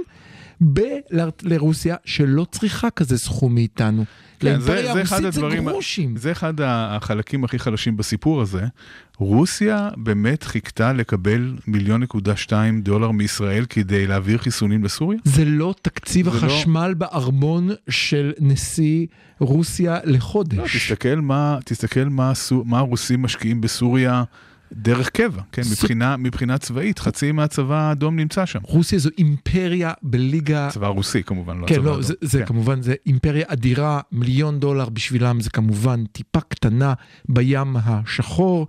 [0.63, 0.82] ב-
[1.43, 4.06] לרוסיה שלא צריכה כזה סכום מאיתנו.
[4.39, 6.17] כן, זה, זה אחד הרוסית זה הדברים, גרושים.
[6.17, 8.63] זה אחד החלקים הכי חלשים בסיפור הזה.
[9.17, 15.20] רוסיה באמת חיכתה לקבל מיליון נקודה שתיים דולר מישראל כדי להעביר חיסונים לסוריה?
[15.24, 19.08] זה לא תקציב זה לא- החשמל בארמון של נשיא
[19.39, 20.58] רוסיה לחודש.
[20.58, 22.34] לא, תסתכל מה, תסתכל מה,
[22.65, 24.24] מה הרוסים משקיעים בסוריה
[24.73, 28.60] דרך קבע, כן, סו- מבחינה, מבחינה צבאית, חצי מהצבא האדום נמצא שם.
[28.63, 30.67] רוסיה זו אימפריה בליגה...
[30.67, 32.01] הצבא הרוסי כמובן, לא כן, הצבא לא, האדום.
[32.03, 32.45] זה, זה כן.
[32.45, 36.93] כמובן, זה אימפריה אדירה, מיליון דולר בשבילם זה כמובן טיפה קטנה
[37.30, 38.67] בים השחור.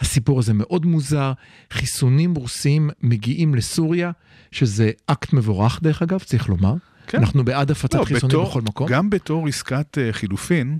[0.00, 1.32] הסיפור הזה מאוד מוזר.
[1.72, 4.10] חיסונים רוסיים מגיעים לסוריה,
[4.52, 6.74] שזה אקט מבורך דרך אגב, צריך לומר.
[7.06, 7.18] כן.
[7.18, 8.88] אנחנו בעד הפצת לא, חיסונים בתור- בכל מקום.
[8.88, 10.78] גם בתור עסקת אה, חילופין,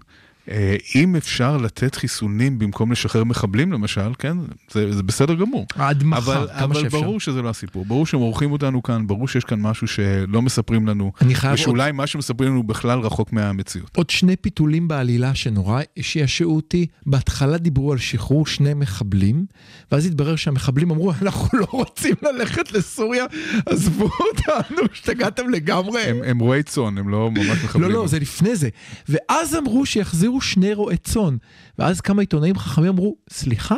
[0.95, 4.37] אם אפשר לתת חיסונים במקום לשחרר מחבלים למשל, כן,
[4.71, 5.67] זה, זה בסדר גמור.
[5.75, 7.01] עד מחר, אבל, כמה אבל שאפשר.
[7.01, 10.87] ברור שזה לא הסיפור, ברור שהם עורכים אותנו כאן, ברור שיש כאן משהו שלא מספרים
[10.87, 13.97] לנו, חייב עוד, ושאולי מה שמספרים לנו בכלל רחוק מהמציאות.
[13.97, 16.87] עוד שני פיתולים בעלילה שנורא שעשעו אותי.
[17.07, 19.47] בהתחלה דיברו על שחרור שני מחבלים,
[19.93, 23.25] ואז התברר שהמחבלים אמרו, אנחנו לא רוצים ללכת לסוריה,
[23.67, 26.03] עזבו אותנו, השתגעתם לגמרי.
[26.03, 27.91] הם, הם רועי צאן, הם לא ממש מחבלים.
[27.91, 28.69] לא, לא, זה לפני זה.
[29.09, 31.37] ואז אמרו שיחזירו שני רועי צאן.
[31.79, 33.77] ואז כמה עיתונאים חכמים אמרו, סליחה?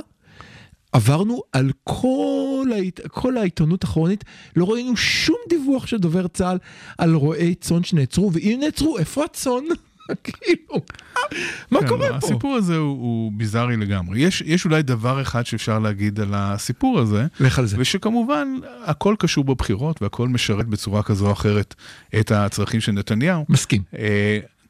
[0.92, 3.00] עברנו על כל, העית...
[3.08, 4.24] כל העיתונות הכרונית,
[4.56, 6.58] לא ראינו שום דיווח של דובר צה"ל
[6.98, 9.62] על רועי צאן שנעצרו, ואם נעצרו, איפה הצאן?
[10.24, 10.82] כאילו,
[11.70, 12.26] מה כן, קורה לא, פה?
[12.26, 14.20] הסיפור הזה הוא, הוא ביזארי לגמרי.
[14.20, 17.76] יש, יש אולי דבר אחד שאפשר להגיד על הסיפור הזה, לך על זה.
[17.80, 18.48] ושכמובן
[18.84, 21.74] הכל קשור בבחירות והכל משרת בצורה כזו או אחרת
[22.20, 23.44] את הצרכים של נתניהו.
[23.48, 23.82] מסכים.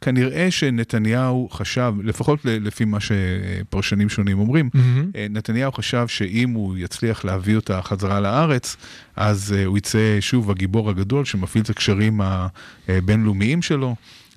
[0.01, 4.71] אה, כנראה שנתניהו חשב, לפחות לפי מה שפרשנים שונים אומרים.
[5.17, 8.77] אה, נתניהו חשב שאם הוא יצליח להביא אותה חזרה לארץ,
[9.17, 12.21] אז אה, הוא יצא שוב הגיבור הגדול שמפעיל את הקשרים
[12.89, 13.95] הבינלאומיים שלו.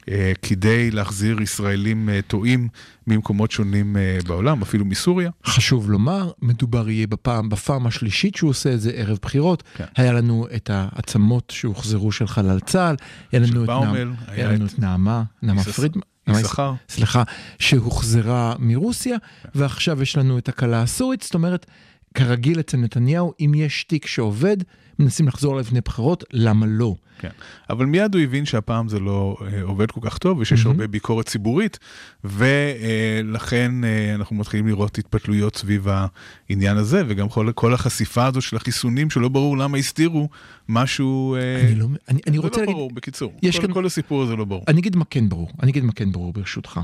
[0.09, 2.67] אה, כדי להחזיר ישראלים אה, טועים
[3.07, 5.31] ממקומות שונים אה, בעולם, אפילו מסוריה.
[5.45, 9.63] חשוב לומר, מדובר יהיה בפעם, בפעם השלישית שהוא עושה את זה ערב בחירות.
[9.75, 9.85] כן.
[9.95, 12.95] היה לנו את העצמות שהוחזרו של חלל צה"ל,
[13.31, 16.01] היה לנו את, באומל, נעמה, היה היה לנו את את נעמה, נעמה פרידמן.
[16.27, 16.73] יששכר.
[16.89, 17.23] סליחה,
[17.59, 19.17] שהוחזרה מרוסיה,
[19.55, 21.65] ועכשיו יש לנו את הכלה הסורית, זאת אומרת,
[22.13, 24.57] כרגיל אצל נתניהו, אם יש תיק שעובד,
[25.03, 26.95] מנסים לחזור לפני בחירות, למה לא?
[27.19, 27.29] כן.
[27.69, 30.71] אבל מיד הוא הבין שהפעם זה לא אה, עובד כל כך טוב, ושיש מהמם.
[30.71, 31.79] הרבה ביקורת ציבורית,
[32.23, 35.87] ולכן אה, אנחנו מתחילים לראות התפתלויות סביב
[36.49, 40.29] העניין הזה, וגם כל, כל החשיפה הזו של החיסונים, שלא ברור למה הסתירו
[40.69, 41.35] משהו...
[41.35, 43.33] אה, אני לא, אני, אני זה רוצה לא להגיד, ברור, בקיצור.
[43.41, 44.63] יש כל, כאן- כל הסיפור הזה לא ברור.
[44.67, 46.79] אני אגיד מה כן ברור, אני אגיד מה כן ברור ברשותך.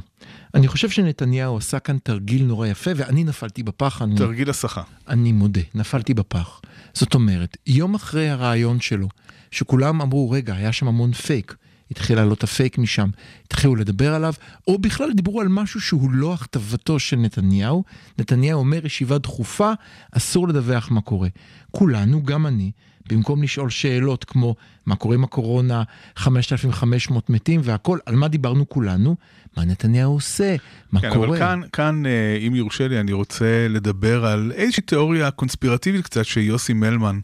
[0.56, 4.82] אני חושב שנתניהו עשה כאן תרגיל נורא יפה, ואני נפלתי בפח, אני, תרגיל הסחה.
[5.08, 6.62] אני מודה, נפלתי בפח.
[7.00, 9.08] זאת אומרת, יום אחרי הרעיון שלו,
[9.52, 11.56] שכולם אמרו, רגע, היה שם המון פייק,
[11.92, 13.10] התחיל לעלות הפייק משם,
[13.46, 14.34] התחילו לדבר עליו,
[14.68, 17.84] או בכלל דיברו על משהו שהוא לא הכתבתו של נתניהו.
[18.18, 19.72] נתניהו אומר, ישיבה דחופה,
[20.12, 21.30] אסור לדווח מה קורה.
[21.72, 22.72] כולנו, גם אני,
[23.10, 24.56] במקום לשאול שאלות כמו
[24.86, 25.84] מה קורה עם הקורונה,
[26.16, 29.16] 5,500 מתים והכל, על מה דיברנו כולנו?
[29.58, 30.56] מה נתניהו עושה?
[30.92, 31.28] מה כן, קורה?
[31.28, 36.26] אבל כאן, כאן, אה, אם יורשה לי, אני רוצה לדבר על איזושהי תיאוריה קונספירטיבית קצת
[36.26, 37.20] שיוסי מלמן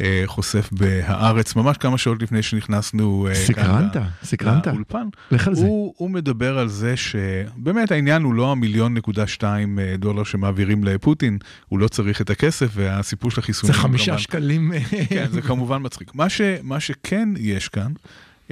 [0.00, 4.66] אה, חושף בהארץ, ממש כמה שעות לפני שנכנסנו אה, סקרנת, כאן סקרנת.
[4.66, 5.08] לאולפן.
[5.30, 5.66] לך על זה.
[5.66, 10.84] הוא, הוא מדבר על זה שבאמת העניין הוא לא המיליון נקודה שתיים אה, דולר שמעבירים
[10.84, 13.74] לפוטין, הוא לא צריך את הכסף, והסיפור של זה החיסונים...
[13.90, 14.72] חמישה שקלים.
[15.08, 16.14] כן, זה כמובן מצחיק.
[16.14, 17.92] מה, ש, מה שכן יש כאן,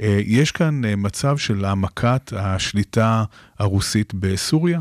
[0.01, 3.23] אה, יש כאן אה, מצב של העמקת השליטה
[3.59, 4.79] הרוסית בסוריה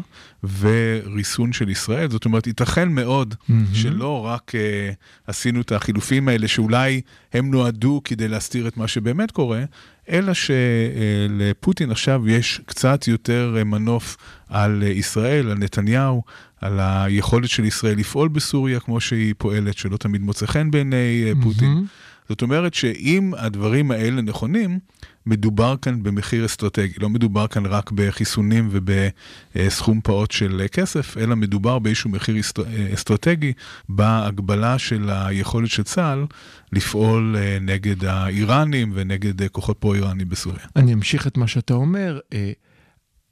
[0.59, 2.11] וריסון של ישראל.
[2.11, 3.75] זאת אומרת, ייתכן מאוד מהמם.
[3.75, 4.91] שלא רק אה,
[5.27, 7.01] עשינו את החילופים האלה, שאולי
[7.33, 9.65] הם נועדו כדי להסתיר את מה שבאמת קורה,
[10.11, 14.17] אלא שלפוטין עכשיו יש קצת יותר אה, מנוף
[14.49, 16.23] על אה, ישראל, על נתניהו,
[16.61, 21.33] על היכולת של ישראל לפעול בסוריה כמו שהיא פועלת, שלא תמיד מוצא חן בעיני אה,
[21.43, 21.69] פוטין.
[21.69, 21.87] מהמם.
[22.29, 24.79] זאת אומרת שאם הדברים האלה נכונים,
[25.27, 26.93] מדובר כאן במחיר אסטרטגי.
[27.01, 32.61] לא מדובר כאן רק בחיסונים ובסכום פעוט של כסף, אלא מדובר באיזשהו מחיר אסט-
[32.95, 33.53] אסטרטגי
[33.89, 36.27] בהגבלה של היכולת של צה"ל
[36.73, 40.61] לפעול אה, נגד האיראנים ונגד אה, כוחות פרו-איראנים בסוריה.
[40.77, 42.19] אני אמשיך את מה שאתה אומר.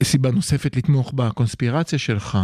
[0.02, 2.38] סיבה נוספת לתמוך בקונספירציה שלך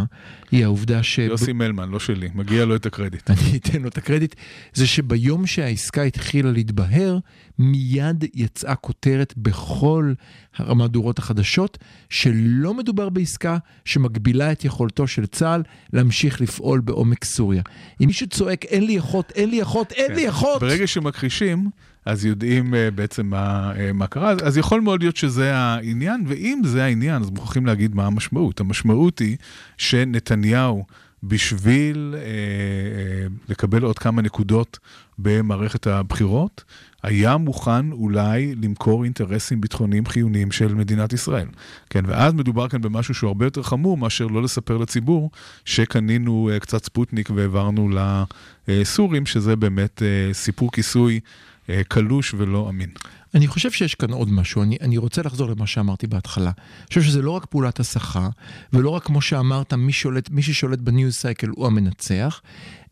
[0.51, 1.17] היא העובדה ש...
[1.17, 3.29] יוסי מלמן, לא שלי, מגיע לו את הקרדיט.
[3.29, 4.35] אני אתן לו את הקרדיט,
[4.73, 7.17] זה שביום שהעסקה התחילה להתבהר,
[7.59, 10.13] מיד יצאה כותרת בכל
[10.57, 11.77] המהדורות החדשות,
[12.09, 15.63] שלא מדובר בעסקה שמגבילה את יכולתו של צה"ל
[15.93, 17.61] להמשיך לפעול בעומק סוריה.
[18.01, 20.59] אם מישהו צועק, אין לי אחות, אין לי אחות, אין לי אחות!
[20.59, 20.65] כן.
[20.65, 21.69] ברגע שמכחישים,
[22.05, 26.61] אז יודעים uh, בעצם מה, uh, מה קרה, אז, יכול מאוד להיות שזה העניין, ואם
[26.65, 28.59] זה העניין, אז מוכרחים להגיד מה המשמעות.
[28.59, 29.37] המשמעות היא
[29.77, 30.85] שנתניהו,
[31.23, 34.79] בשביל uh, uh, לקבל עוד כמה נקודות
[35.17, 36.63] במערכת הבחירות,
[37.03, 41.47] היה מוכן אולי למכור אינטרסים ביטחוניים חיוניים של מדינת ישראל.
[41.89, 45.31] כן, ואז מדובר כאן במשהו שהוא הרבה יותר חמור מאשר לא לספר לציבור
[45.65, 47.89] שקנינו uh, קצת ספוטניק והעברנו
[48.67, 51.19] לסורים, שזה באמת אה, סיפור כיסוי
[51.87, 52.89] קלוש ולא אמין.
[53.35, 56.51] אני חושב שיש כאן עוד משהו, אני, אני רוצה לחזור למה שאמרתי בהתחלה.
[56.79, 58.29] אני חושב שזה לא רק פעולת הסחה,
[58.73, 62.41] ולא רק כמו שאמרת, מי, שולט, מי ששולט ב news cycle הוא המנצח,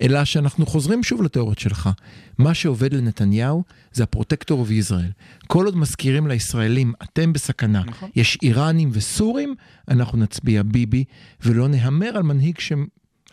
[0.01, 1.89] אלא שאנחנו חוזרים שוב לתיאוריות שלך.
[2.37, 5.11] מה שעובד לנתניהו זה ה protector of Israel.
[5.47, 8.09] כל עוד מזכירים לישראלים, אתם בסכנה, נכון.
[8.15, 9.55] יש איראנים וסורים,
[9.87, 11.03] אנחנו נצביע ביבי,
[11.41, 12.71] ולא נהמר על מנהיג ש...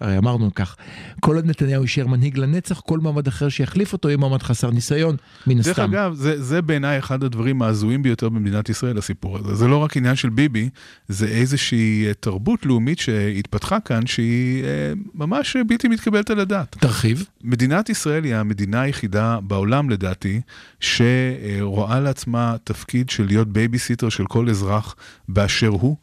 [0.00, 0.76] הרי אמרנו כך,
[1.20, 5.16] כל עוד נתניהו יישאר מנהיג לנצח, כל מועמד אחר שיחליף אותו יהיה מועמד חסר ניסיון,
[5.46, 5.70] מן הסתם.
[5.70, 9.54] דרך אגב, זה, זה בעיניי אחד הדברים ההזויים ביותר במדינת ישראל, הסיפור הזה.
[9.54, 10.68] זה לא רק עניין של ביבי,
[11.08, 16.76] זה איזושהי אה, תרבות לאומית שהתפתחה כאן, שהיא אה, ממש בלתי מתקבלת על הדעת.
[16.80, 17.26] תרחיב.
[17.44, 20.40] מדינת ישראל היא המדינה היחידה בעולם, לדעתי,
[20.80, 24.96] שרואה לעצמה תפקיד של להיות בייביסיטר של כל אזרח
[25.28, 25.96] באשר הוא.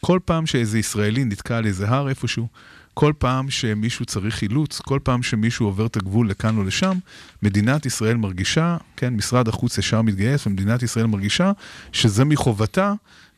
[0.00, 2.48] כל פעם שאיזה ישראלי נתקע על איזה הר איפשהו,
[2.94, 6.98] כל פעם שמישהו צריך חילוץ, כל פעם שמישהו עובר את הגבול לכאן או לשם,
[7.42, 11.52] מדינת ישראל מרגישה, כן, משרד החוץ ישר מתגייס, ומדינת ישראל מרגישה
[11.92, 12.92] שזה מחובתה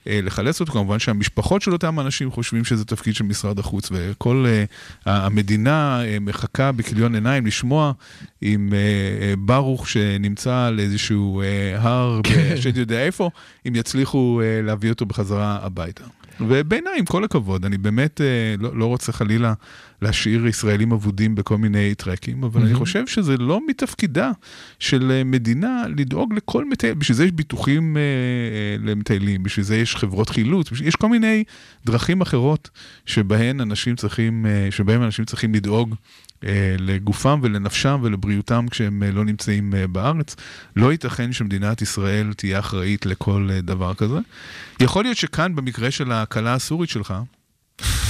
[0.07, 4.45] אה, לחלץ אותו, כמובן שהמשפחות של אותם אנשים חושבים שזה תפקיד של משרד החוץ, וכל
[4.49, 4.64] אה,
[5.05, 7.93] המדינה אה, מחכה בכיליון עיניים לשמוע
[8.43, 11.43] אם אה, ברוך שנמצא על איזשהו
[11.79, 12.57] הר, כן.
[12.61, 13.31] שאתה יודע איפה,
[13.69, 16.05] אם יצליחו להביא אותו בחזרה הביתה.
[16.40, 19.55] ובעיניי, עם כל הכבוד, אני באמת אה, לא, לא רוצה חלילה
[20.03, 24.31] להשאיר ישראלים אבודים בכל מיני טרקים, אבל אני חושב שזה לא מתפקידה
[24.79, 29.77] של אה, מדינה לדאוג לכל מטייל, בשביל זה יש ביטוחים אה, אה, למטיילים, בשביל זה
[29.77, 31.44] יש חברות חילוץ, בשביל, יש כל מיני
[31.87, 32.70] דרכים אחרות
[33.07, 35.94] שבהן אנשים צריכים, אה, שבהם אנשים צריכים לדאוג.
[36.44, 40.37] אה, לגופם ולנפשם ולבריאותם כשהם אה, לא נמצאים אה, בארץ.
[40.76, 44.18] לא ייתכן שמדינת ישראל תהיה אחראית לכל דבר כזה.
[44.80, 47.14] יכול להיות שכאן, במקרה של הכלה הסורית שלך,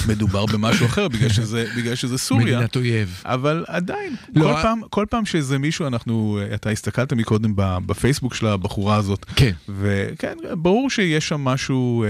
[0.08, 2.56] מדובר במשהו אחר, בגלל שזה, בגלל שזה סוריה.
[2.56, 3.22] מדינת אויב.
[3.24, 8.46] אבל עדיין, לא, כל, פעם, כל פעם שאיזה מישהו, אנחנו, אתה הסתכלת מקודם בפייסבוק של
[8.46, 9.52] הבחורה הזאת, כן.
[9.68, 12.08] וכן, ברור שיש שם משהו אה,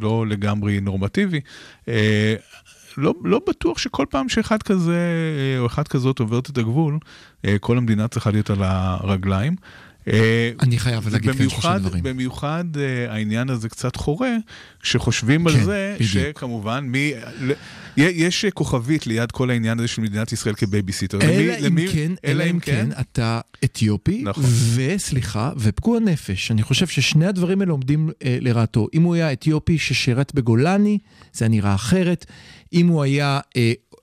[0.00, 1.40] לא לגמרי נורמטיבי.
[1.88, 2.34] אה,
[2.98, 4.96] לא, לא בטוח שכל פעם שאחד כזה
[5.38, 6.98] אה, או אחת כזאת עוברת את הגבול,
[7.44, 9.56] אה, כל המדינה צריכה להיות על הרגליים.
[10.12, 12.02] אה, אני חייב להגיד כאן שלושה דברים.
[12.02, 14.36] במיוחד אה, העניין הזה קצת חורה,
[14.82, 15.96] כשחושבים על כן, זה.
[16.00, 16.92] שכמובן,
[17.96, 21.18] יש אה, כוכבית ליד כל העניין הזה של מדינת ישראל כבייביסיטר.
[21.22, 24.44] אלא אם כן, אלא אם כן אתה אתיופי, נכון.
[24.74, 26.50] וסליחה, ופגוע נפש.
[26.50, 28.86] אני חושב ששני הדברים האלה עומדים לרעתו.
[28.94, 30.98] אם הוא היה אתיופי ששירת בגולני,
[31.32, 32.26] זה היה נראה אחרת.
[32.72, 33.40] אם הוא היה,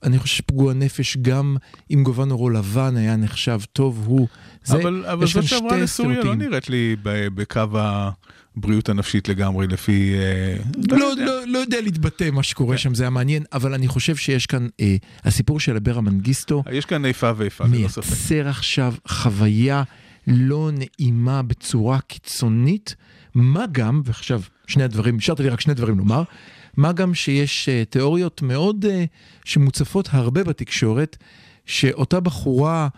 [0.02, 1.56] אני חושב שפגוע נפש, גם
[1.90, 4.28] אם גובן עורו לבן היה נחשב טוב, הוא...
[4.64, 6.34] זה, אבל, אבל זאת שעברה לסוריה לא.
[6.34, 10.14] נראית לי בקו הבריאות הנפשית לגמרי, לפי...
[10.14, 10.56] אה,
[10.90, 11.24] לא, יודע.
[11.24, 14.68] לא, לא יודע להתבטא מה שקורה שם, זה היה מעניין, אבל אני חושב שיש כאן,
[14.80, 18.30] אה, הסיפור של אברה מנגיסטו, יש כאן איפה ואיפה, ללא ספק.
[18.30, 19.82] מייצר עכשיו חוויה
[20.26, 22.96] לא נעימה בצורה קיצונית,
[23.34, 26.22] מה גם, ועכשיו שני הדברים, השארת לי רק שני דברים לומר,
[26.76, 28.88] מה גם שיש uh, תיאוריות מאוד uh,
[29.44, 31.16] שמוצפות הרבה בתקשורת,
[31.66, 32.88] שאותה בחורה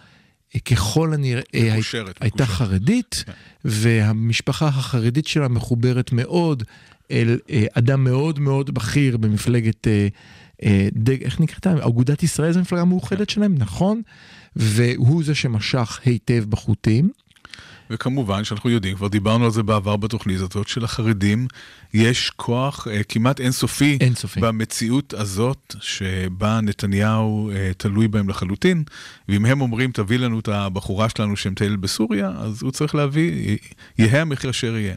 [0.53, 1.43] uh, ככל הנראה
[1.75, 2.59] מקושרת, הייתה מקושרת.
[2.59, 3.33] חרדית, כן.
[3.65, 6.63] והמשפחה החרדית שלה מחוברת מאוד
[7.11, 9.87] אל uh, אדם מאוד מאוד בכיר במפלגת...
[9.87, 9.91] Uh,
[10.63, 11.67] אה, דג, איך נקראת?
[11.67, 14.03] אגודת ישראל זו מפלגה מאוחדת שלהם, נכון?
[14.57, 17.11] והוא זה שמשך היטב בחוטים.
[17.91, 21.47] וכמובן שאנחנו יודעים, כבר דיברנו על זה בעבר בתוכנית הזאת, שלחרדים
[21.95, 24.41] יש כוח אה, כמעט אינסופי, אינסופי.
[24.41, 28.85] במציאות הזאת, שבה נתניהו אה, תלוי בהם לחלוטין,
[29.29, 33.59] ואם הם אומרים, תביא לנו את הבחורה שלנו שמטיילת בסוריה, אז הוא צריך להביא,
[33.99, 34.95] יהא המחיר אשר יהיה.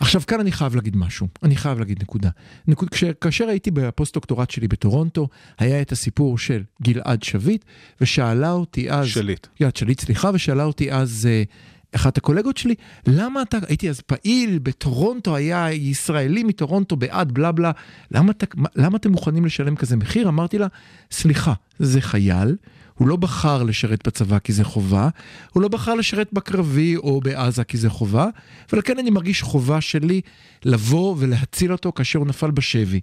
[0.00, 2.30] עכשיו כאן אני חייב להגיד משהו, אני חייב להגיד נקודה.
[2.68, 7.64] נקוד, כש, כאשר הייתי בפוסט-דוקטורט שלי בטורונטו, היה את הסיפור של גלעד שליט,
[8.00, 9.06] ושאלה אותי אז...
[9.06, 9.46] שליט.
[9.60, 11.42] גלעד שליט, סליחה, ושאלה אותי אז אה,
[11.96, 12.74] אחת הקולגות שלי,
[13.06, 17.70] למה אתה, הייתי אז פעיל בטורונטו, היה ישראלי מטורונטו בעד בלה בלה,
[18.10, 20.28] למה, אתה, מה- למה אתם מוכנים לשלם כזה מחיר?
[20.28, 20.66] אמרתי לה,
[21.10, 22.56] סליחה, זה חייל.
[22.94, 25.08] הוא לא בחר לשרת בצבא כי זה חובה,
[25.52, 28.26] הוא לא בחר לשרת בקרבי או בעזה כי זה חובה,
[28.72, 30.20] ולכן אני מרגיש חובה שלי
[30.64, 33.00] לבוא ולהציל אותו כאשר הוא נפל בשבי.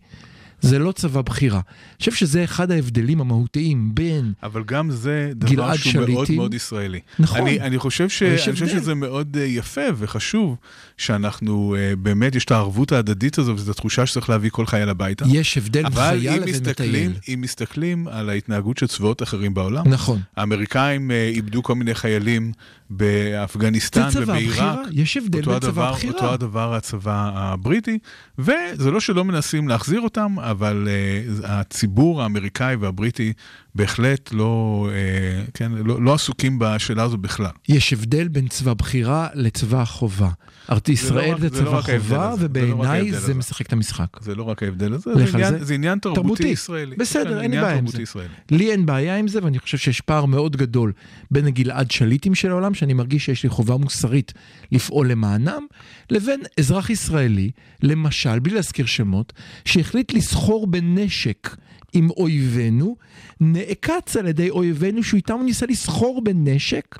[0.61, 1.59] זה לא צבא בחירה.
[1.59, 6.35] אני חושב שזה אחד ההבדלים המהותיים בין אבל גם זה דבר שהוא מאוד שליטים.
[6.35, 6.99] מאוד ישראלי.
[7.19, 7.41] נכון.
[7.41, 8.23] אני, אני, חושב, ש...
[8.23, 8.67] אבל אני חושב.
[8.67, 10.55] שזה מאוד אה, יפה וחשוב
[10.97, 15.25] שאנחנו, אה, באמת, יש את הערבות ההדדית הזו, וזו התחושה שצריך להביא כל חייל הביתה.
[15.27, 17.13] יש הבדל בין אבל חייל לבין מטייל.
[17.33, 20.19] אם מסתכלים על ההתנהגות של צבאות אחרים בעולם, נכון.
[20.37, 22.51] האמריקאים אה, איבדו כל מיני חיילים
[22.89, 24.79] באפגניסטן ובעיראק.
[24.91, 26.13] יש הבדל בין צבא הדבר, בחירה.
[26.13, 27.99] אותו הדבר הצבא הבריטי,
[28.39, 33.33] וזה לא שלא מנסים להחזיר אותם, אבל uh, הציבור האמריקאי והבריטי
[33.77, 34.87] בהחלט לא,
[35.47, 37.51] uh, כן, לא, לא עסוקים בשאלה הזו בכלל.
[37.69, 40.29] יש הבדל בין צבא בחירה לצבא חובה.
[40.71, 42.73] ארתי זה לא ישראל רק- זה זה לא צבא רק ההבדל חובה, הזה, זה לא
[42.73, 43.33] ובעיניי זה.
[43.33, 44.07] משחק את המשחק.
[44.21, 45.65] זה לא רק ההבדל הזה, זה עניין, זה.
[45.65, 46.47] זה עניין תרבותי, תרבותי.
[46.47, 46.95] ישראלי.
[46.95, 48.01] בסדר, כן, אין לי בעיה עם זה.
[48.01, 48.27] ישראלי.
[48.51, 50.91] לי אין בעיה עם זה, ואני חושב שיש פער מאוד גדול
[51.31, 54.33] בין הגלעד שליטים של העולם, שאני מרגיש שיש לי חובה מוסרית
[54.71, 55.61] לפעול למענם,
[56.09, 57.51] לבין אזרח ישראלי,
[57.83, 59.33] למשל, בלי להזכיר שמות,
[59.65, 61.55] שהחליט לסחור בנשק
[61.93, 62.95] עם אויבינו,
[63.39, 66.95] נעקץ על ידי אויבינו, שאיתם הוא ניסה לסחור בנשק,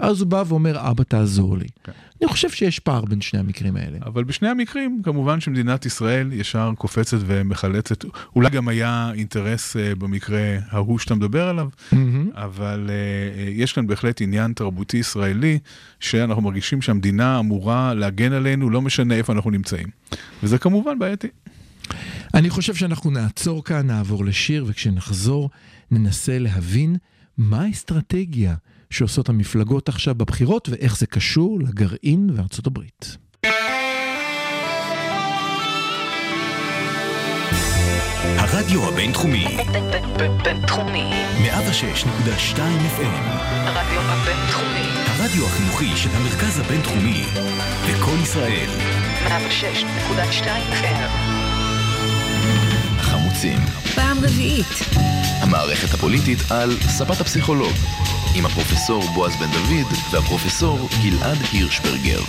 [0.00, 1.66] ואז הוא בא ואומר, אבא תעזור לי.
[1.84, 1.92] כן.
[2.22, 3.98] אני חושב שיש פער בין שני המקרים האלה.
[4.06, 8.04] אבל בשני המקרים, כמובן שמדינת ישראל ישר קופצת ומחלצת.
[8.36, 12.30] אולי גם היה אינטרס אה, במקרה ההוא שאתה מדבר עליו, מהמם.
[12.34, 12.94] אבל אה,
[13.42, 15.58] אה, יש כאן בהחלט עניין תרבותי ישראלי,
[16.00, 19.86] שאנחנו מרגישים שהמדינה אמורה להגן עלינו, לא משנה איפה אנחנו נמצאים.
[20.42, 21.28] וזה כמובן בעייתי.
[22.34, 25.50] אני חושב שאנחנו נעצור כאן, נעבור לשיר, וכשנחזור
[25.90, 26.96] ננסה להבין
[27.38, 28.54] מה האסטרטגיה
[28.90, 33.16] שעושות המפלגות עכשיו בבחירות ואיך זה קשור לגרעין וארצות הברית.
[38.36, 39.46] הרדיו הבינתחומי,
[40.44, 41.10] בינתחומי.
[41.44, 44.88] 106.2 FM, הרדיו הבינתחומי.
[45.06, 47.24] הרדיו החינוכי של המרכז הבינתחומי,
[47.90, 48.68] לקום ישראל,
[49.28, 50.44] 106.2
[50.82, 51.31] FM.
[53.44, 54.66] החמוצים, פעם רביעית.
[55.42, 57.72] המערכת הפוליטית על ספת הפסיכולוג,
[58.36, 62.20] עם הפרופסור בועז בן דוד והפרופסור גלעד הירשברגר.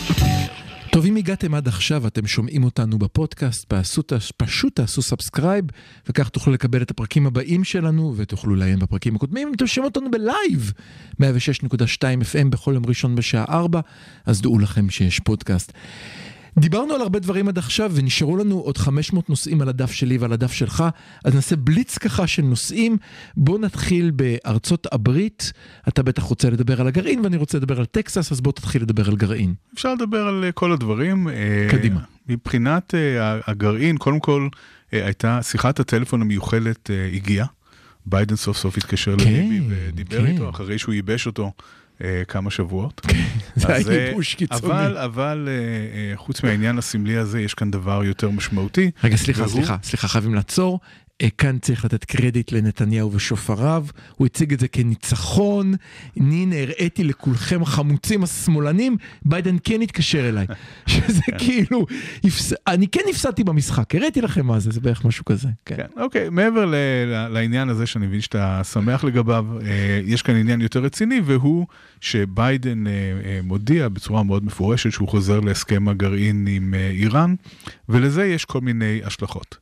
[0.91, 4.01] טוב, אם הגעתם עד עכשיו, אתם שומעים אותנו בפודקאסט, תעשו,
[4.37, 5.65] פשוט תעשו subscribe,
[6.09, 9.47] וכך תוכלו לקבל את הפרקים הבאים שלנו, ותוכלו לעיין בפרקים הקודמים.
[9.47, 10.73] אם אתם שומעים אותנו בלייב,
[11.21, 11.21] 106.2
[12.01, 13.79] FM בכל יום ראשון בשעה 4,
[14.25, 15.73] אז דעו לכם שיש פודקאסט.
[16.57, 20.33] דיברנו על הרבה דברים עד עכשיו ונשארו לנו עוד 500 נושאים על הדף שלי ועל
[20.33, 20.83] הדף שלך,
[21.25, 22.97] אז נעשה בליץ ככה של נושאים.
[23.37, 25.53] בוא נתחיל בארצות הברית,
[25.87, 29.07] אתה בטח רוצה לדבר על הגרעין ואני רוצה לדבר על טקסס, אז בוא תתחיל לדבר
[29.07, 29.53] על גרעין.
[29.73, 31.27] אפשר לדבר על אה, כל הדברים.
[31.27, 31.99] אה, קדימה.
[32.29, 34.47] מבחינת אה, הגרעין, קודם כל
[34.91, 37.45] הייתה שיחת הטלפון המיוחלת הגיעה.
[38.05, 40.25] ביידן סוף סוף התקשר כן, לביבי ודיבר כן.
[40.25, 41.51] איתו אחרי שהוא ייבש אותו
[42.27, 43.01] כמה שבועות.
[43.55, 44.71] זה אז, היה אה, ייבוש קיצוני.
[44.73, 45.53] אבל, אבל אה,
[46.11, 48.91] אה, חוץ מהעניין הסמלי הזה, יש כאן דבר יותר משמעותי.
[49.03, 50.79] רגע, סליחה, והוא- סליחה, סליחה, חייבים לעצור.
[51.21, 53.85] אה, כאן צריך לתת קרדיט לנתניהו ושופריו,
[54.15, 55.73] הוא הציג את זה כניצחון,
[56.17, 60.45] הנה הראיתי לכולכם החמוצים השמאלנים, ביידן כן התקשר אליי,
[60.85, 61.85] שזה כאילו,
[62.23, 62.53] הפס...
[62.67, 65.75] אני כן הפסדתי במשחק, הראיתי לכם מה זה, זה בערך משהו כזה, כן.
[65.75, 70.61] כן, אוקיי, מעבר ל- לעניין הזה שאני מבין שאתה שמח לגביו, אה, יש כאן עניין
[70.61, 71.65] יותר רציני, והוא
[72.01, 72.91] שביידן אה,
[73.43, 77.35] מודיע בצורה מאוד מפורשת שהוא חוזר להסכם הגרעין עם איראן,
[77.89, 79.57] ולזה יש כל מיני השלכות.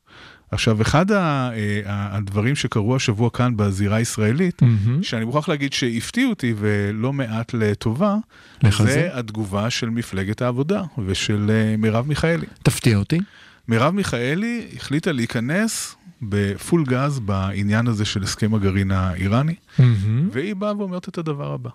[0.51, 1.17] עכשיו, אחד ה-
[1.53, 5.03] אה, ה- הדברים שקרו השבוע כאן בזירה הישראלית, מהמם.
[5.03, 8.15] שאני מוכרח להגיד שהפתיע אותי ולא מעט לטובה,
[8.63, 9.09] לך זה?
[9.13, 12.45] התגובה של מפלגת העבודה ושל אה, מרב מיכאלי.
[12.63, 13.19] תפתיע אותי.
[13.67, 20.29] מרב מיכאלי החליטה להיכנס בפול גז בעניין הזה של הסכם הגרעין האיראני, מהמם.
[20.31, 21.69] והיא באה ואומרת את הדבר הבא.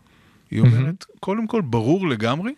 [0.50, 2.52] היא אומרת, קודם כל, ברור לגמרי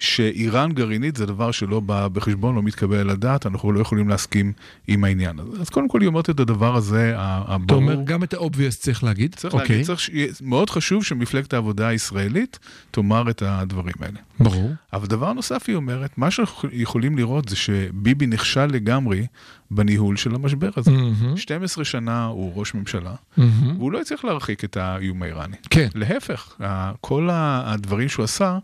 [0.00, 4.52] שאיראן גרעינית זה דבר שלא בא בחשבון, לא מתקבל על הדעת, אנחנו לא יכולים להסכים
[4.88, 5.60] עם העניין הזה.
[5.60, 7.80] אז קודם כל היא אומרת את הדבר הזה, ה- אתה הברור.
[7.82, 9.34] אומר גם את ה-obvious צריך להגיד?
[9.34, 12.58] צריך אוקיי, להגיד, צריך, שיהיה- מאוד חשוב שמפלגת העבודה הישראלית
[12.90, 14.18] תאמר את הדברים האלה.
[14.40, 14.72] ברור.
[14.92, 19.26] אבל דבר נוסף היא אומרת, מה שאנחנו יכולים לראות זה שביבי נכשל לגמרי
[19.70, 20.90] בניהול של המשבר הזה.
[20.90, 21.36] מהמם.
[21.36, 23.76] 12 שנה הוא ראש ממשלה, מהמם.
[23.76, 25.56] והוא לא הצליח להרחיק את האיום האיראני.
[25.70, 25.88] כן.
[25.94, 26.56] להפך,
[27.00, 28.58] כל הדברים שהוא עשה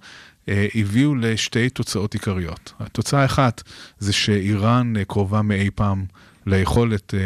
[0.48, 2.72] הביאו לשתי תוצאות עיקריות.
[2.80, 3.62] התוצאה האחת
[3.98, 6.04] זה שאיראן אה, קרובה מאי פעם
[6.46, 7.20] ליכולת אה,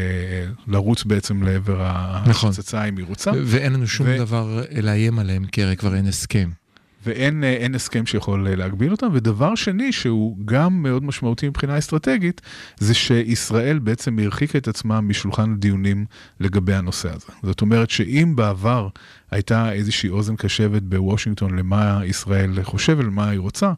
[0.68, 1.92] לרוץ בעצם לעבר
[2.26, 2.50] נכון.
[2.50, 3.30] הפצצה אם היא רוצה.
[3.44, 6.50] ואין לנו שום ו- דבר לאיים עליהם, כי הרי כבר אין הסכם.
[7.04, 9.08] ואין אה, אין הסכם שיכול אה, להגביל אותם.
[9.12, 12.40] ודבר שני, שהוא גם מאוד משמעותי מבחינה אסטרטגית,
[12.78, 16.04] זה שישראל בעצם הרחיקה את עצמה משולחן הדיונים
[16.40, 17.26] לגבי הנושא הזה.
[17.42, 18.88] זאת אומרת שאם בעבר
[19.30, 23.72] הייתה איזושהי אוזן קשבת בוושינגטון למה ישראל חושב ולמה היא רוצה,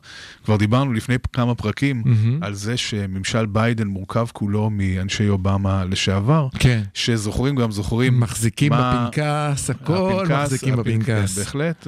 [0.44, 2.42] כבר דיברנו לפני כמה פרקים מהמם.
[2.42, 6.48] על זה שממשל ביידן מורכב כולו מאנשי אובמה לשעבר.
[6.58, 6.82] כן.
[6.94, 11.38] שזוכרים גם זוכרים מחזיקים מה- בפנקס, הכל מחזיקים הפנק- בפנקס.
[11.38, 11.86] בהחלט,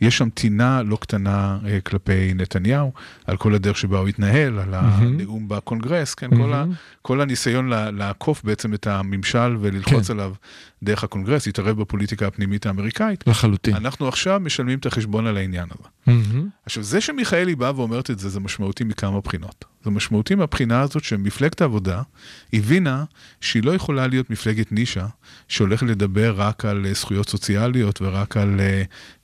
[0.00, 2.92] ויש שם טינה לא קטנה אה, כלפי נתניהו,
[3.26, 6.64] על כל הדרך שבה הוא התנהל, על הנאום בקונגרס, כן, כל ה-.
[7.02, 10.12] כל הניסיון לעקוף בעצם את הממשל וללחוץ כן.
[10.12, 10.32] עליו
[10.82, 13.24] דרך הקונגרס, להתערב בפוליטיקה הפנימית האמריקאית.
[13.26, 13.76] לחלוטין.
[13.76, 15.88] אנחנו עכשיו משלמים את החשבון על העניין הזה.
[16.06, 16.48] מהמם.
[16.66, 19.64] עכשיו, זה שמיכאלי באה ואומרת את זה, זה משמעותי מכמה בחינות.
[19.86, 22.02] זה משמעותי מהבחינה הזאת שמפלגת העבודה
[22.52, 23.04] הבינה
[23.40, 25.06] שהיא לא יכולה להיות מפלגת נישה
[25.48, 28.60] שהולכת לדבר רק על אה, זכויות סוציאליות ורק על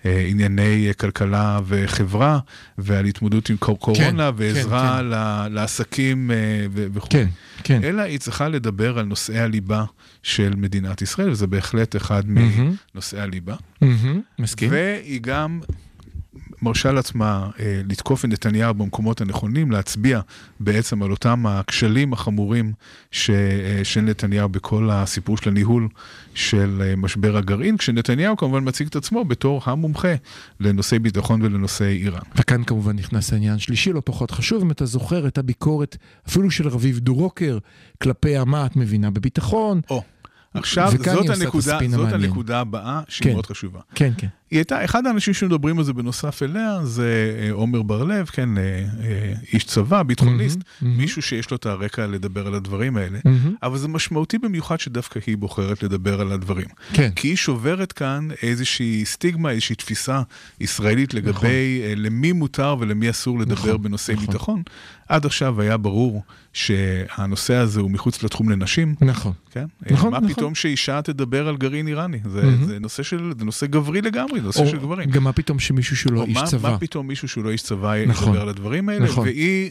[0.05, 2.39] אה, ענייני כלכלה וחברה
[2.79, 4.03] ועל התמודדות עם קור- קורונה
[4.33, 5.05] כן, ועזרה כן.
[5.07, 6.31] ל- לעסקים
[6.73, 7.09] ו- וכו'.
[7.11, 7.29] כן,
[7.65, 7.81] כן.
[7.85, 9.85] אלא היא צריכה לדבר על נושאי הליבה
[10.23, 12.75] של מדינת ישראל, וזה בהחלט אחד מהמם.
[12.95, 13.55] מנושאי הליבה.
[13.81, 14.21] מהמם.
[14.39, 14.69] מסכים?
[14.73, 15.61] והיא גם
[16.63, 20.21] מרשה לעצמה אה, לתקוף את נתניהו במקומות הנכונים, להצביע
[20.61, 22.73] בעצם על אותם הכשלים החמורים
[23.11, 25.89] ש, אה, של נתניהו בכל הסיפור של הניהול
[26.35, 30.15] של אה, משבר הגרעין, כשנתניהו כמובן מציג את עצמו בתור המומחה
[30.61, 32.23] לנושאי ביטחון ולנושאי איראן.
[32.37, 35.97] וכאן כמובן נכנס העניין שלישי, לא פחות חשוב, אם אתה זוכר את הביקורת
[36.29, 37.59] אפילו של רביב דרוקר
[38.03, 39.81] כלפי מה את מבינה בביטחון.
[39.91, 40.03] או,
[40.55, 42.15] עכשיו זאת הנקודה, זאת המעניין.
[42.15, 43.33] הנקודה הבאה שהיא כן.
[43.33, 43.81] מאוד חשובה.
[43.95, 44.27] כן, כן.
[44.53, 48.63] היא הייתה, אחד האנשים שמדברים על זה בנוסף אליה זה אה, עומר בר-לב, כן, אה,
[48.63, 53.55] אה, איש צבא, ביטחוניסט, מהמם, מישהו שיש לו את הרקע לדבר על הדברים האלה, מהמם.
[53.63, 56.67] אבל זה משמעותי במיוחד שדווקא היא בוחרת לדבר על הדברים.
[56.93, 57.11] כן.
[57.17, 60.23] כי היא שוברת כאן איזושהי סטיגמה, איזושהי תפיסה
[60.61, 62.05] ישראלית לגבי נכון.
[62.05, 64.27] למי מותר ולמי אסור לדבר נכון, בנושאי נכון.
[64.27, 64.63] ביטחון.
[65.09, 66.23] עד עכשיו היה ברור
[66.53, 68.95] שהנושא הזה הוא מחוץ לתחום לנשים.
[69.01, 69.33] נכון.
[69.51, 69.65] כן?
[69.91, 70.33] נכון, מה נכון.
[70.33, 72.21] פתאום שאישה תדבר על גרעין איראני?
[72.25, 72.65] זה, מהמם.
[72.65, 75.11] זה נושא של, זה נושא גברי לגמרי, זה נושא של גברים.
[75.11, 76.71] גם מה פתאום שמישהו שהוא לא איש מה, צבא.
[76.71, 78.29] מה פתאום מישהו שהוא לא איש צבא נכון.
[78.29, 79.05] ידבר על הדברים האלה?
[79.05, 79.25] נכון.
[79.25, 79.71] והיא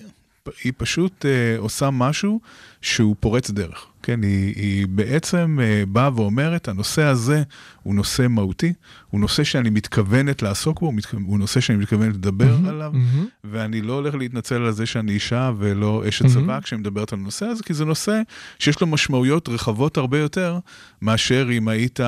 [0.64, 2.40] היא פשוט אה, עושה משהו
[2.82, 3.86] שהוא פורץ דרך.
[4.04, 7.44] כן, היא, היא בעצם אה, באה ואומרת, הנושא הזה
[7.84, 8.74] הוא נושא מהותי,
[9.10, 10.92] הוא נושא שאני מתכוונת לעסוק בו,
[11.26, 13.26] הוא, נושא שאני מתכוונת לדבר מהמם, עליו, מהמם.
[13.44, 16.26] ואני לא הולך להתנצל על זה שאני אישה ולא אשת.
[16.26, 18.22] צבא כשאני מדברת על הנושא הזה, כי זה נושא
[18.60, 20.60] שיש לו משמעויות רחבות הרבה יותר
[21.02, 22.00] מאשר אם היית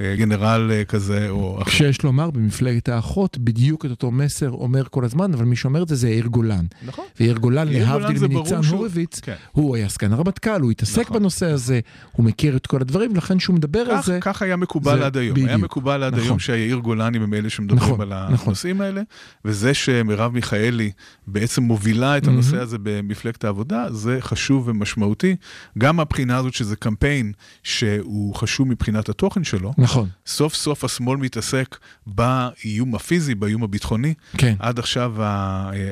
[0.00, 1.70] גנרל אה, כזה או אחר.
[1.70, 5.88] כשיש לומר במפלגת האחות בדיוק את אותו מסר אומר כל הזמן אבל מי שאומר את
[5.88, 6.64] זה זה יאיר גולן.
[6.86, 7.04] נכון.
[7.20, 9.34] ויאיר גולן להבדיל מניצן שהוא- הורוביץ כן.
[9.52, 11.16] הוא היה סגן הרמטכ"ל הוא התעסק נכון.
[11.18, 11.80] בנושא הזה
[12.12, 15.16] הוא מכיר את כל הדברים ולכן שהוא מדבר על זה כך היה מקובל זה עד
[15.16, 15.36] היום.
[15.36, 15.56] היה.
[15.56, 16.26] מקובל עד נכון.
[16.26, 18.46] היום שהיאיר גולני הם אלה שמדברים נכון, על נכון.
[18.46, 19.02] הנושאים האלה,
[19.44, 20.90] וזה שמרב מיכאלי
[21.26, 25.36] בעצם מובילה את הנושא הזה במפלגת העבודה, זה חשוב ומשמעותי.
[25.78, 27.32] גם מהבחינה הזאת שזה קמפיין
[27.62, 29.72] שהוא חשוב מבחינת התוכן שלו.
[29.84, 34.14] נכון סוף סוף השמאל מתעסק באיום הפיזי, באיום הביטחוני.
[34.38, 35.14] כן עד עכשיו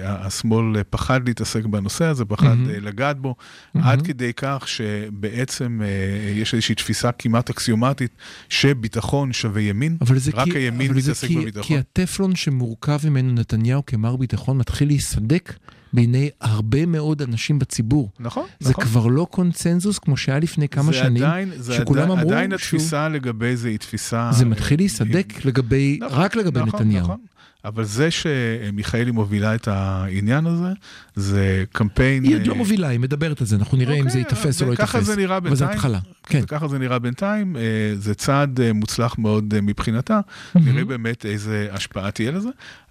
[0.03, 2.57] השמאל פחד להתעסק בנושא הזה, פחד.
[2.70, 3.34] אה, לגעת בו,
[3.74, 3.88] מהמם.
[3.88, 8.11] עד כדי כך שבעצם אה, יש איזושהי תפיסה כמעט אקסיומטית
[8.49, 11.62] שביטחון שווה ימין, אבל זה רק כי, הימין אבל זה מתעסק כי, בביטחון.
[11.62, 15.53] כי הטפלון שמורכב ממנו נתניהו כמר ביטחון מתחיל להיסדק
[15.93, 18.11] בעיני הרבה מאוד אנשים בציבור.
[18.20, 18.84] נכון, זה נכון.
[18.84, 22.51] כבר לא קונצנזוס כמו שהיה לפני כמה זה שנים, עדיין, זה שכולם עדיין, אמרו עדיין
[22.59, 24.30] שהוא- התפיסה לגבי זה היא תפיסה...
[24.32, 27.03] זה מתחיל אה, להיסדק לגבי, נכון, רק לגבי נכון, נתניהו.
[27.05, 27.16] נכון.
[27.65, 30.73] אבל זה שמיכאלי מובילה את העניין הזה,
[31.15, 32.25] זה קמפיין...
[32.25, 34.63] היא עוד לא אה, מובילה, היא מדברת על זה, אנחנו נראה אם זה אוקיי, ייתפס
[34.63, 35.05] או לא ייתפס.
[35.05, 35.79] זה נראה אבל זה בינתיים.
[35.79, 36.41] התחלה, כן.
[36.43, 37.57] וככה זה נראה בינתיים,
[37.95, 40.21] זה צעד אה, מוצלח מאוד אה, מבחינתה,
[40.55, 42.49] נראה באמת איזה השפעה תהיה לזה.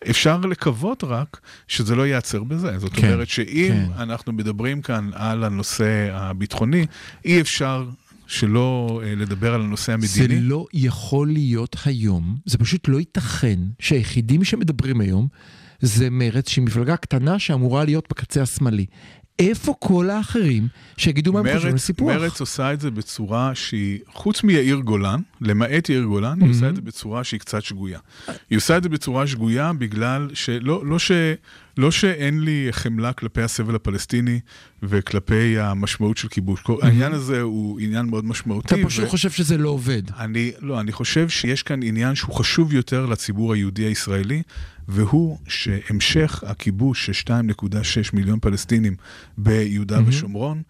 [0.10, 2.80] אפשר לקוות רק שזה לא ייעצר בזה.
[2.80, 4.02] זאת כן, אומרת שאם כן.
[4.02, 6.86] אנחנו מדברים כאן על הנושא הביטחוני,
[7.26, 7.86] אי אפשר
[8.32, 10.42] שלא אה, לדבר על הנושא זה המדיני.
[10.42, 15.28] לא יכול להיות היום, זה פשוט לא ייתכן שהיחידים שמדברים היום
[15.82, 18.86] זה מרצ, שהיא מפלגה קטנה שאמורה להיות בקצה השמאלי.
[19.40, 20.68] איפה כל האחרים
[20.98, 22.16] שיגידו מה הם חושבים על מרץ, סיפוח?
[22.16, 26.76] מרץ עושה את זה בצורה שהיא, חוץ מיאיר גולן, למעט יאיר גולן, היא עושה את
[26.76, 28.00] זה בצורה שהיא קצת שגויה.
[28.50, 31.12] היא עושה את זה בצורה שגויה בגלל שלא לא ש,
[31.78, 34.40] לא שאין לי חמלה כלפי הסבל הפלסטיני
[34.84, 36.64] וכלפי המשמעות של כיבוש.
[36.82, 38.76] העניין הזה הוא עניין מאוד משמעותי.
[38.76, 40.02] אתה פשוט ו- חושב שזה לא עובד.
[40.20, 44.42] אני, לא, אני חושב שיש כאן עניין שהוא חשוב יותר לציבור היהודי הישראלי,
[44.88, 47.76] והוא שהמשך הכיבוש של 2.6
[48.14, 48.96] מיליון פלסטינים
[49.38, 50.10] ביהודה מהמם.
[50.10, 50.62] ושומרון,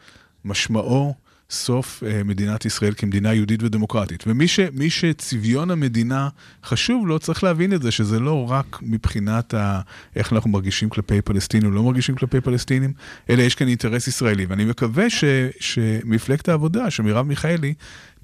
[0.45, 1.16] משמעו
[1.52, 4.24] סוף אה, מדינת ישראל כמדינה יהודית ודמוקרטית.
[4.28, 6.30] ומי ש, שצביון המדינה
[6.64, 9.82] חשוב לו, צריך להבין את זה, שזה לא רק מבחינת ה,
[10.16, 12.93] איך אנחנו מרגישים כלפי פלסטינים או לא מרגישים כלפי פלסטינים,
[13.30, 14.45] אלא יש כאן אינטרס ישראלי.
[14.45, 15.24] ואני מקווה ש,
[15.60, 17.74] שמפלגת העבודה, שמרב מיכאלי,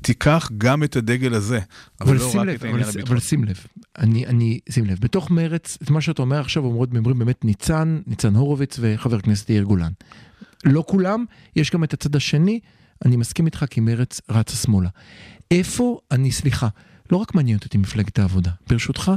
[0.01, 1.59] תיקח גם את הדגל הזה,
[2.01, 3.09] אבל ולא שים רק לב, את אבל, העניין הביטחוני.
[3.09, 3.65] אבל שים לב,
[3.97, 7.99] אני, אני, שים לב, בתוך מרץ, את מה שאתה אומר עכשיו אומרות, אומרים באמת ניצן,
[8.07, 9.91] ניצן הורוביץ וחבר הכנסת יאיר גולן.
[10.65, 11.25] לא כולם,
[11.55, 12.59] יש גם את הצד השני,
[13.05, 14.89] אני מסכים איתך כי מרץ רצה שמאלה.
[15.51, 16.67] איפה, אני, סליחה,
[17.11, 19.11] לא רק מעניין אותי מפלגת העבודה, ברשותך,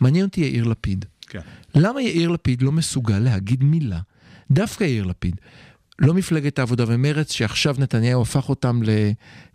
[0.00, 1.04] מעניין אותי יאיר לפיד.
[1.20, 1.40] כן.
[1.74, 4.00] למה יאיר לפיד לא מסוגל להגיד מילה?
[4.50, 5.36] דווקא יאיר לפיד.
[6.02, 8.90] לא מפלגת העבודה ומרץ, שעכשיו נתניהו הפך אותם ל...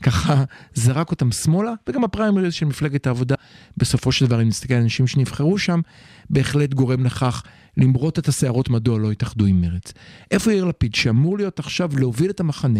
[0.04, 0.44] ככה
[0.74, 3.36] זרק אותם שמאלה, וגם הפריימריז של מפלגת העבודה,
[3.78, 5.82] בסופו של דבר, אם נסתכל על אנשים שנבחרו שם,
[6.30, 7.44] בהחלט גורם לכך
[7.78, 9.94] למרות את השערות מדוע לא התאחדו עם מרץ.
[10.32, 12.80] איפה יאיר לפיד, שאמור להיות עכשיו להוביל את המחנה?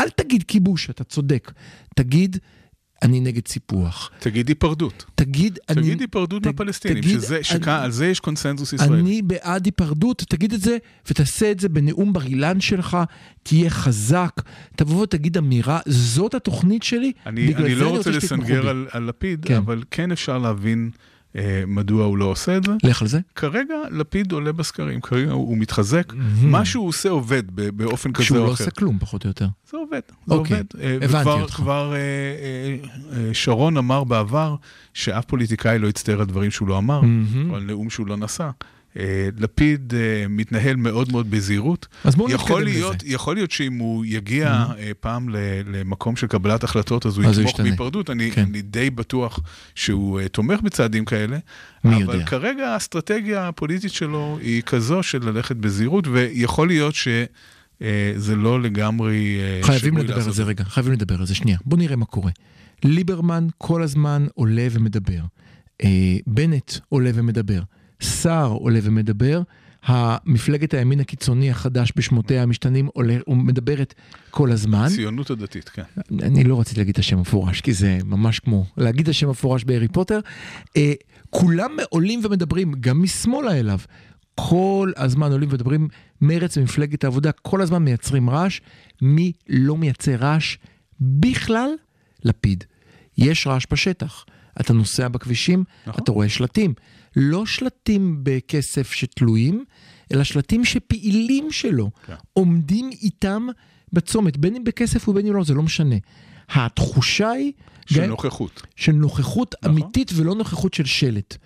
[0.00, 1.52] אל תגיד כיבוש, אתה צודק.
[1.96, 2.38] תגיד,
[3.02, 4.10] אני נגד סיפוח.
[4.18, 5.04] תגיד היפרדות.
[5.14, 5.82] תגיד, אני...
[5.82, 9.00] תגיד היפרדות ת- מהפלסטינים, תגיד, שזה- אני- שעל זה יש קונסנזוס ישראלי.
[9.00, 10.76] אני בעד היפרדות, תגיד את זה,
[11.10, 12.96] ותעשה את זה בנאום בר אילן שלך,
[13.42, 14.42] תהיה חזק,
[14.76, 18.68] תבוא ותגיד אמירה, זאת התוכנית שלי, אני, בגלל אני זה לא רוצה שתתמכו לסנגר בי."
[18.68, 19.56] על, על לפיד, כן.
[19.56, 20.90] אבל כן אפשר להבין
[21.66, 22.72] מדוע הוא לא עושה את זה.
[22.82, 23.20] לך על זה.
[23.34, 26.12] כרגע לפיד עולה בסקרים, כרגע הוא, הוא מתחזק.
[26.12, 26.16] Mhm.
[26.42, 28.50] מה שהוא עושה עובד ב- באופן כזה או לא אחר.
[28.64, 29.46] עושה כלום, פחות או יותר.
[29.70, 30.66] זה עובד, זה אוקיי, עובד.
[30.80, 31.54] אה, הבנתי וכבר, אותך.
[31.54, 32.76] כבר אה, אה,
[33.28, 34.54] אה, שרון אמר בעבר
[34.94, 37.50] שאף פוליטיקאי לא יצטער על דברים שהוא לא אמר, מהמם.
[37.50, 38.50] או על נאום שהוא לא נשא.
[38.98, 41.86] אה, לפיד אה, מתנהל מאוד מאוד בזהירות.
[42.04, 43.14] אז בואו נתקדם להיות, לזה.
[43.14, 45.28] יכול להיות שאם הוא יגיע אה, פעם
[45.66, 47.60] למקום של קבלת החלטות, אז הוא אז יתמוך.
[47.60, 48.10] בהיפרדות.
[48.10, 48.42] אני, כן.
[48.42, 49.40] אני די בטוח
[49.74, 51.38] שהוא תומך בצעדים כאלה.
[51.84, 52.26] מי אבל יודע?
[52.26, 59.38] כרגע האסטרטגיה הפוליטית שלו היא כזו של ללכת בזהירות, ויכול להיות שזה לא לגמרי...
[59.62, 61.58] חייבים לדבר על לעשות זה את רגע, חייבים לדבר על זה שנייה.
[61.64, 62.30] בוא נראה מה קורה.
[62.84, 65.20] ליברמן כל הזמן עולה ומדבר.
[66.26, 67.60] בנט עולה ומדבר.
[68.00, 69.42] סער עולה ומדבר.
[69.84, 73.94] המפלגת הימין הקיצוני החדש בשמותיה המשתנים עולה ומדברת
[74.30, 74.84] כל הזמן.
[74.84, 75.82] הציונות הדתית, כן.
[76.22, 79.64] אני לא רציתי להגיד את השם המפורש, כי זה ממש כמו להגיד את השם המפורש
[79.64, 80.20] בהארי פוטר.
[80.76, 80.92] אה,
[81.30, 83.78] כולם עולים ומדברים, גם משמאלה אליו.
[84.34, 85.88] כל הזמן עולים ומדברים,
[86.20, 88.60] מרץ ומפלגת העבודה כל הזמן מייצרים רעש.
[89.02, 90.56] מי לא מייצר רעש
[91.00, 91.70] בכלל?
[92.24, 92.64] לפיד.
[93.18, 94.24] יש רעש בשטח.
[94.60, 96.02] אתה נוסע בכבישים, נכון.
[96.02, 96.74] אתה רואה שלטים.
[97.16, 99.64] לא שלטים בכסף שתלויים,
[100.14, 102.14] אלא שלטים שפעילים שלו כן.
[102.32, 103.46] עומדים איתם
[103.92, 105.96] בצומת, בין אם בכסף ובין אם לא, זה לא משנה.
[106.48, 107.52] התחושה היא
[107.86, 108.62] של גם- נוכחות.
[108.76, 109.70] של נוכחות נכון.
[109.82, 111.36] אמיתית ולא נוכחות של שלט.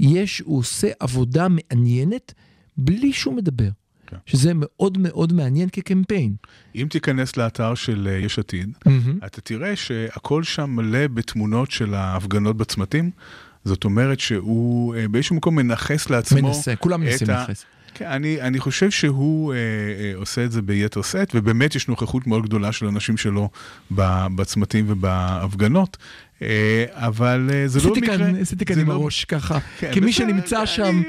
[0.00, 2.34] יש, הוא עושה עבודה מעניינת
[2.76, 3.68] בלי שהוא מדבר.
[4.06, 4.16] כן.
[4.26, 6.34] שזה מאוד מאוד מעניין כקמפיין.
[6.74, 8.70] אם תיכנס לאתר של אה, יש עתיד,
[9.26, 13.10] אתה תראה שהכל שם מלא בתמונות של ההפגנות בצמתים.
[13.64, 16.48] זאת אומרת שהוא אה, באיזשהו מקום מנכס לעצמו...
[16.48, 17.64] מנסה, כולם מנסים לנכס.
[17.94, 22.26] כן, אני, אני חושב שהוא אה, אה, עושה את זה ביתר שאת, ובאמת יש נוכחות
[22.26, 23.48] מאוד גדולה של אנשים שלו
[23.90, 25.96] בצמתים ובהפגנות,
[26.42, 28.26] אה, אבל אה, זה לא מקרה...
[28.40, 31.02] עשיתי כאן עם לא- הראש ככה, כן, כמי בסדר, שנמצא שם.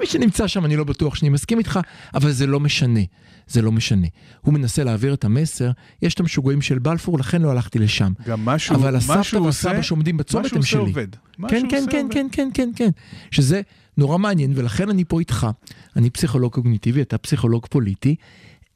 [0.00, 1.80] מי שנמצא שם אני לא בטוח שאני מסכים איתך,
[2.14, 3.00] אבל זה לא משנה,
[3.46, 4.06] זה לא משנה.
[4.40, 5.70] הוא מנסה להעביר את המסר,
[6.02, 8.12] יש את המשוגעים של בלפור, לכן לא הלכתי לשם.
[8.26, 10.80] גם משהו, אבל הסבתא והסבא עושה- שעומדים בצומת הם עושה שלי.
[10.80, 11.08] עובד.
[11.38, 12.12] מה כן, שהוא כן, עושה כן, עובד.
[12.14, 12.90] כן, כן, כן, כן.
[13.30, 13.60] שזה
[13.96, 15.46] נורא מעניין, ולכן אני פה איתך.
[15.96, 18.16] אני פסיכולוג קוגניטיבי, אתה פסיכולוג פוליטי.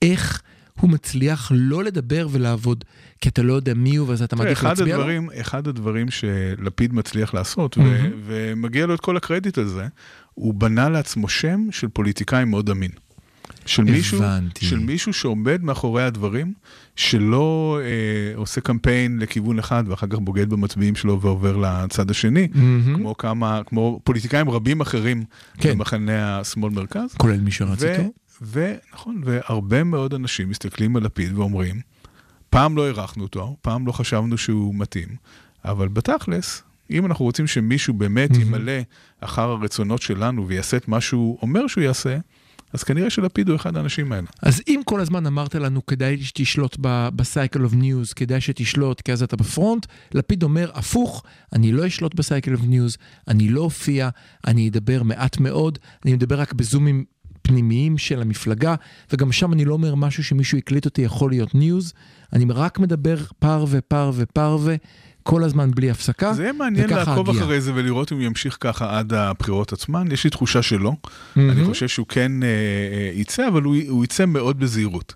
[0.02, 0.42] איך
[0.80, 2.84] הוא מצליח לא לדבר ולעבוד,
[3.20, 5.02] כי אתה לא יודע מי הוא, ואז אתה מעדיף להצביע לו?
[5.02, 8.10] הדברים, אחד הדברים שלפיד מצליח לעשות, ו- מהמם.
[8.24, 9.86] ומגיע לו את כל הקרדיט על זה,
[10.34, 12.90] הוא בנה לעצמו שם של פוליטיקאי מאוד אמין.
[13.68, 14.20] של מישהו.
[14.60, 16.52] של מישהו שעומד מאחורי הדברים,
[16.96, 22.96] שלא אה, עושה קמפיין לכיוון אחד ואחר כך בוגד במצביעים שלו ועובר לצד השני, מהמם.
[22.96, 25.24] כמו כמה, כמו פוליטיקאים רבים אחרים
[25.58, 25.70] כן.
[25.70, 27.14] במחנה השמאל-מרכז.
[27.16, 28.12] כולל מי שרץ ו- איתו.
[28.52, 31.80] ונכון, והרבה מאוד אנשים מסתכלים על לפיד ואומרים,
[32.50, 35.08] פעם לא הערכנו אותו, פעם לא חשבנו שהוא מתאים,
[35.64, 38.42] אבל בתכלס, אם אנחנו רוצים שמישהו באמת מהמם.
[38.42, 38.72] ימלא
[39.20, 42.18] אחר הרצונות שלנו ויעשה את מה שהוא אומר שהוא יעשה,
[42.72, 44.26] אז כנראה שלפיד הוא אחד האנשים האלה.
[44.42, 46.76] אז אם כל הזמן אמרת לנו כדאי שתשלוט
[47.16, 51.86] ב cycle of news, כדאי שתשלוט כי אז אתה בפרונט, לפיד אומר הפוך, אני לא
[51.86, 52.96] אשלוט ב cycle of news,
[53.28, 54.08] אני לא אופיע,
[54.46, 57.04] אני אדבר מעט מאוד, אני מדבר רק בזומים
[57.42, 58.74] פנימיים של המפלגה,
[59.12, 61.92] וגם שם אני לא אומר משהו שמישהו הקליט אותי יכול להיות news,
[62.32, 64.74] אני רק מדבר פרווה פרווה פרווה,
[65.22, 67.30] כל הזמן בלי הפסקה, זה יהיה מעניין לעקוב.
[67.30, 70.12] אחרי זה ולראות אם הוא ימשיך ככה עד הבחירות עצמן.
[70.12, 70.92] יש לי תחושה שלא.
[71.36, 71.50] מהמם.
[71.50, 75.14] אני חושב שהוא כן אה, אה, יצא, אבל הוא, הוא יצא מאוד בזהירות.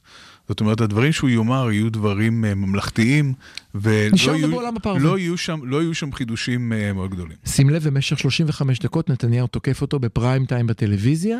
[0.48, 3.34] זאת אומרת, הדברים שהוא יאמר יהיו דברים אה, ממלכתיים,
[3.74, 4.61] ולא יהיו.
[5.00, 7.36] לא יהיו, שם, לא יהיו שם חידושים אה, מאוד גדולים.
[7.46, 11.38] שים לב, במשך 35 דקות נתניהו תוקף אותו בפריים טיים בטלוויזיה,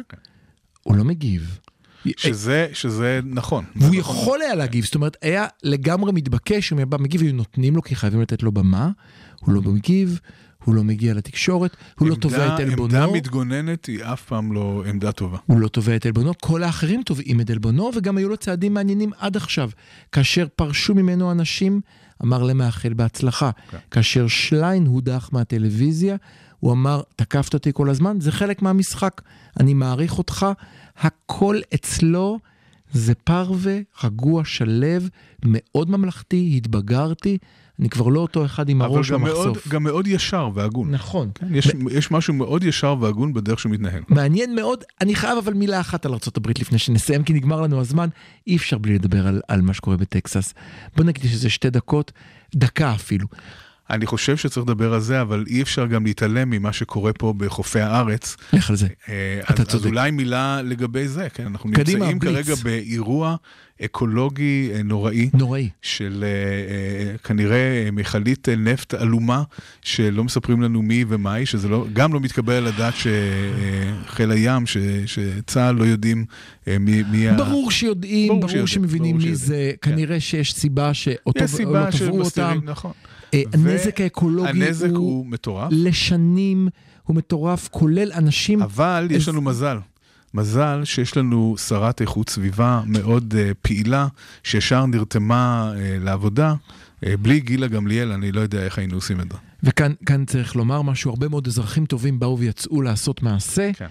[0.83, 1.59] הוא לא מגיב.
[2.17, 3.65] שזה, שזה נכון.
[3.77, 4.17] והוא נכון.
[4.17, 7.97] יכול היה להגיב, זאת אומרת, היה לגמרי מתבקש היה בא מגיב, היו נותנים לו, כי
[7.97, 8.91] חייבים לתת לו במה,
[9.41, 10.21] הוא לא מגיב,
[10.65, 14.53] הוא לא מגיע לתקשורת, הוא לא עמדה- תובע את עמדה עלבונו, מתגוננת היא אף פעם
[14.53, 15.39] לא עמדה טובה.
[15.47, 19.11] הוא לא תובע את עלבונו, כל האחרים תובעים את עלבונו, וגם היו לו צעדים מעניינים
[19.19, 19.71] עד עכשיו.
[20.13, 21.81] כאשר פרשו ממנו אנשים,
[22.23, 23.51] אמר להם מאחל בהצלחה.
[23.71, 23.79] כן.
[23.91, 26.17] כאשר שליין הודח מהטלוויזיה,
[26.61, 29.21] הוא אמר, תקפת אותי כל הזמן, זה חלק מהמשחק,
[29.61, 30.47] אני מעריך אותך,
[30.99, 32.39] הכל אצלו
[32.93, 35.09] זה פרווה, רגוע, שלב,
[35.45, 37.39] מאוד ממלכתי, התבגרתי,
[37.81, 39.69] אני כבר לא אותו אחד עם אבל הראש גם מאוד, במחשוף.
[39.69, 40.91] גם מאוד ישר והגון.
[40.91, 41.31] נכון.
[41.35, 44.03] כן, יש, יש משהו מאוד ישר והגון בדרך שהוא מתנהל.
[44.09, 48.09] מעניין מאוד, אני חייב אבל מילה אחת על ארה"ב לפני שנסיים, כי נגמר לנו הזמן,
[48.47, 50.55] אי אפשר בלי לדבר על, על מה שקורה בטקסס.
[50.97, 52.13] בוא נגיד שזה שתי דקות,
[52.55, 53.27] דקה אפילו.
[53.91, 57.81] אני חושב שצריך לדבר על זה, אבל אי אפשר גם להתעלם ממה שקורה פה בחופי
[57.81, 58.37] הארץ.
[58.53, 58.87] לך על זה.
[59.09, 59.75] אה, אתה צודק.
[59.75, 62.19] אז אולי מילה לגבי זה, כן, אנחנו נמצאים.
[62.19, 63.37] כרגע באירוע
[63.85, 65.31] אקולוגי אה, נוראי.
[65.35, 65.69] נוראי.
[65.83, 66.29] של אה,
[67.13, 69.43] אה, כנראה מכלית נפט עלומה,
[69.83, 74.67] שלא מספרים לנו מי ומה היא, שזה לא, גם לא מתקבל על הדעת שחיל הים,
[74.67, 74.77] ש,
[75.07, 76.25] שצה"ל לא יודעים
[76.81, 77.35] מי, מי ה...
[77.35, 79.47] ברור שיודעים, ברור ברור, שיודעים, שמבינים ברור מי שיודעים.
[79.47, 79.91] זה, כן.
[79.91, 82.25] כנראה שיש סיבה שאותו יש לא סיבה תבעו אותם.
[82.25, 82.93] שמסתירים, נכון.
[83.35, 86.69] אה, ו- הנזק האקולוגי הנזק הוא הוא מטורף, לשנים,
[87.03, 88.63] הוא מטורף, כולל אנשים...
[88.63, 89.77] אבל יש אז- לנו מזל.
[90.35, 94.07] מזל שיש לנו שרת איכות סביבה מאוד uh, פעילה,
[94.43, 96.55] שישר נרתמה uh, לעבודה.
[96.55, 99.39] Uh, בלי גילה גמליאל, אני לא יודע איך היינו עושים את זה.
[99.63, 103.71] וכאן כאן צריך לומר משהו, הרבה מאוד אזרחים טובים באו ויצאו לעשות מעשה.
[103.73, 103.87] כן.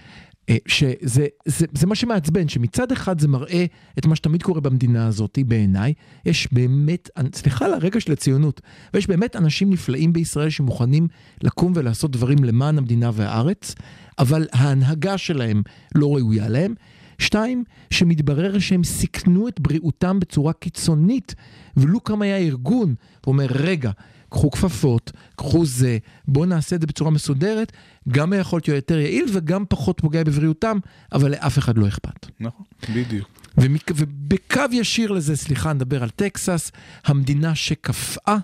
[0.48, 3.64] אה, שזה זה, זה מה שמעצבן, שמצד אחד זה מראה
[3.98, 5.92] את מה שתמיד קורה במדינה הזאת, בעיניי.
[6.26, 8.60] יש באמת, סליחה על הרגע של הציונות,
[8.94, 11.08] ויש באמת אנשים נפלאים בישראל שמוכנים
[11.42, 13.74] לקום ולעשות דברים למען המדינה והארץ,
[14.18, 15.62] אבל ההנהגה שלהם
[15.94, 16.74] לא ראויה להם.
[17.18, 21.34] שתיים, שמתברר שהם סיכנו את בריאותם בצורה קיצונית,
[21.76, 23.90] ולו קם היה ארגון ואומר, רגע,
[24.32, 27.72] קחו כפפות, קחו זה, בואו נעשה את זה בצורה מסודרת,
[28.08, 30.78] גם יכול להיות יותר יעיל וגם פחות פוגע בבריאותם,
[31.12, 32.26] אבל לאף אחד לא אכפת.
[32.40, 33.28] נכון, בדיוק.
[33.58, 33.90] ומק...
[33.96, 36.72] ובקו ישיר לזה, סליחה, נדבר על טקסס,
[37.04, 38.36] המדינה שקפאה,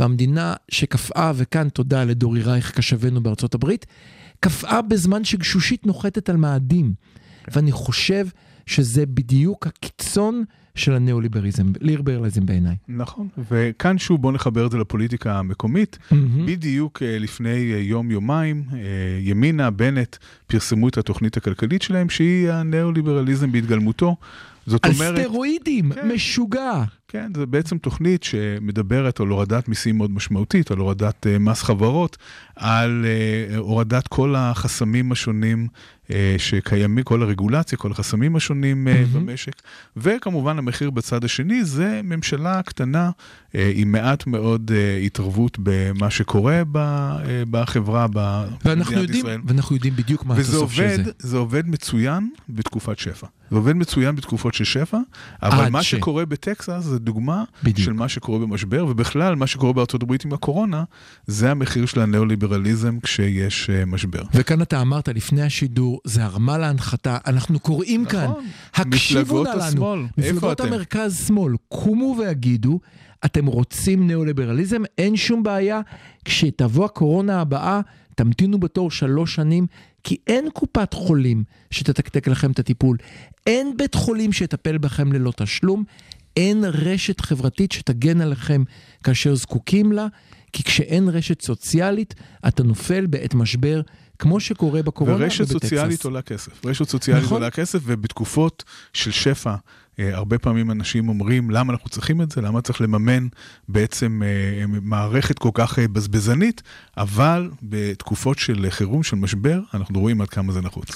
[0.00, 3.86] והמדינה שקפאה, וכאן תודה לדורי רייך קשבנו בארצות הברית,
[4.40, 6.92] קפאה בזמן שגשושית נוחתת על מאדים.
[7.52, 8.26] ואני חושב
[8.66, 10.44] שזה בדיוק הקיצון
[10.74, 12.76] של הניאו-ליברליזם, ליברליזם בעיניי.
[12.88, 15.98] נכון, וכאן שוב בואו נחבר את זה לפוליטיקה המקומית.
[15.98, 16.14] Mm-hmm.
[16.46, 18.78] בדיוק אה, לפני אה, יום-יומיים, אה,
[19.20, 20.16] ימינה, בנט,
[20.46, 24.16] פרסמו את התוכנית הכלכלית שלהם, שהיא הניאו-ליברליזם בהתגלמותו.
[24.66, 25.18] זאת על אומרת...
[25.18, 26.84] על סטרואידים, כן, משוגע.
[27.12, 32.16] כן, זו בעצם תוכנית שמדברת על הורדת מיסים מאוד משמעותית, על הורדת uh, מס חברות,
[32.56, 35.68] על uh, הורדת כל החסמים השונים
[36.06, 39.16] uh, שקיימים, כל הרגולציה, כל החסמים השונים uh, mm-hmm.
[39.16, 39.62] במשק,
[39.96, 46.62] וכמובן המחיר בצד השני זה ממשלה קטנה uh, עם מעט מאוד uh, התערבות במה שקורה
[46.72, 48.06] ב, uh, בחברה,
[48.64, 49.40] במדינת ישראל.
[49.44, 51.12] ואנחנו יודעים בדיוק מה הסוף של זה.
[51.22, 53.26] וזה עובד מצוין בתקופת שפע.
[53.52, 54.98] זה עובד מצוין בתקופות של שפע,
[55.42, 55.90] אבל מה ש...
[55.90, 57.78] שקורה בטקסס זה דוגמה בדיוק.
[57.86, 60.84] של מה שקורה במשבר, ובכלל מה שקורה בארצות הברית עם הקורונה,
[61.26, 64.22] זה המחיר של הניאו-ליברליזם כשיש uh, משבר.
[64.34, 68.30] וכאן אתה אמרת לפני השידור, זה הרמה להנחתה, אנחנו קוראים נכון, כאן,
[68.74, 72.80] הקשיבו נא לנו, השמאל, מפלגות המרכז-שמאל, קומו והגידו,
[73.24, 75.80] אתם רוצים ניאו-ליברליזם, אין שום בעיה,
[76.24, 77.80] כשתבוא הקורונה הבאה,
[78.14, 79.66] תמתינו בתור שלוש שנים,
[80.04, 82.96] כי אין קופת חולים שתתקתק לכם את הטיפול,
[83.46, 85.84] אין בית חולים שיטפל בכם ללא תשלום,
[86.36, 88.62] אין רשת חברתית שתגן עליכם
[89.04, 90.06] כאשר זקוקים לה,
[90.52, 92.14] כי כשאין רשת סוציאלית,
[92.48, 93.80] אתה נופל בעת משבר,
[94.18, 95.40] כמו שקורה בקורונה ובטקסס.
[95.40, 96.66] ורשת סוציאלית עולה כסף.
[96.66, 97.36] רשת סוציאלית נכון.
[97.36, 99.54] עולה כסף, ובתקופות של שפע
[99.98, 102.40] הרבה פעמים אנשים אומרים, למה אנחנו צריכים את זה?
[102.40, 103.26] למה צריך לממן
[103.68, 106.62] בעצם אה, מערכת כל כך אה, בזבזנית?
[106.96, 110.88] אבל בתקופות של חירום, של משבר, אנחנו רואים עד כמה זה נחוץ.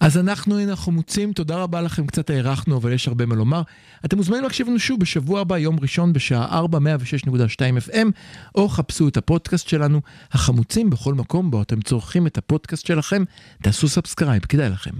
[0.00, 3.62] אז אנחנו היינו החמוצים, תודה רבה לכם, קצת הארכנו, אבל יש הרבה מה לומר.
[4.04, 8.06] אתם מוזמנים להקשיב לנו שוב בשבוע הבא, יום ראשון בשעה 4, 106.2 FM,
[8.54, 10.00] או חפשו את הפודקאסט שלנו,
[10.32, 13.24] החמוצים, בכל מקום בו אתם צורכים את הפודקאסט שלכם,
[13.62, 14.90] תעשו subscribe, כדאי לכם.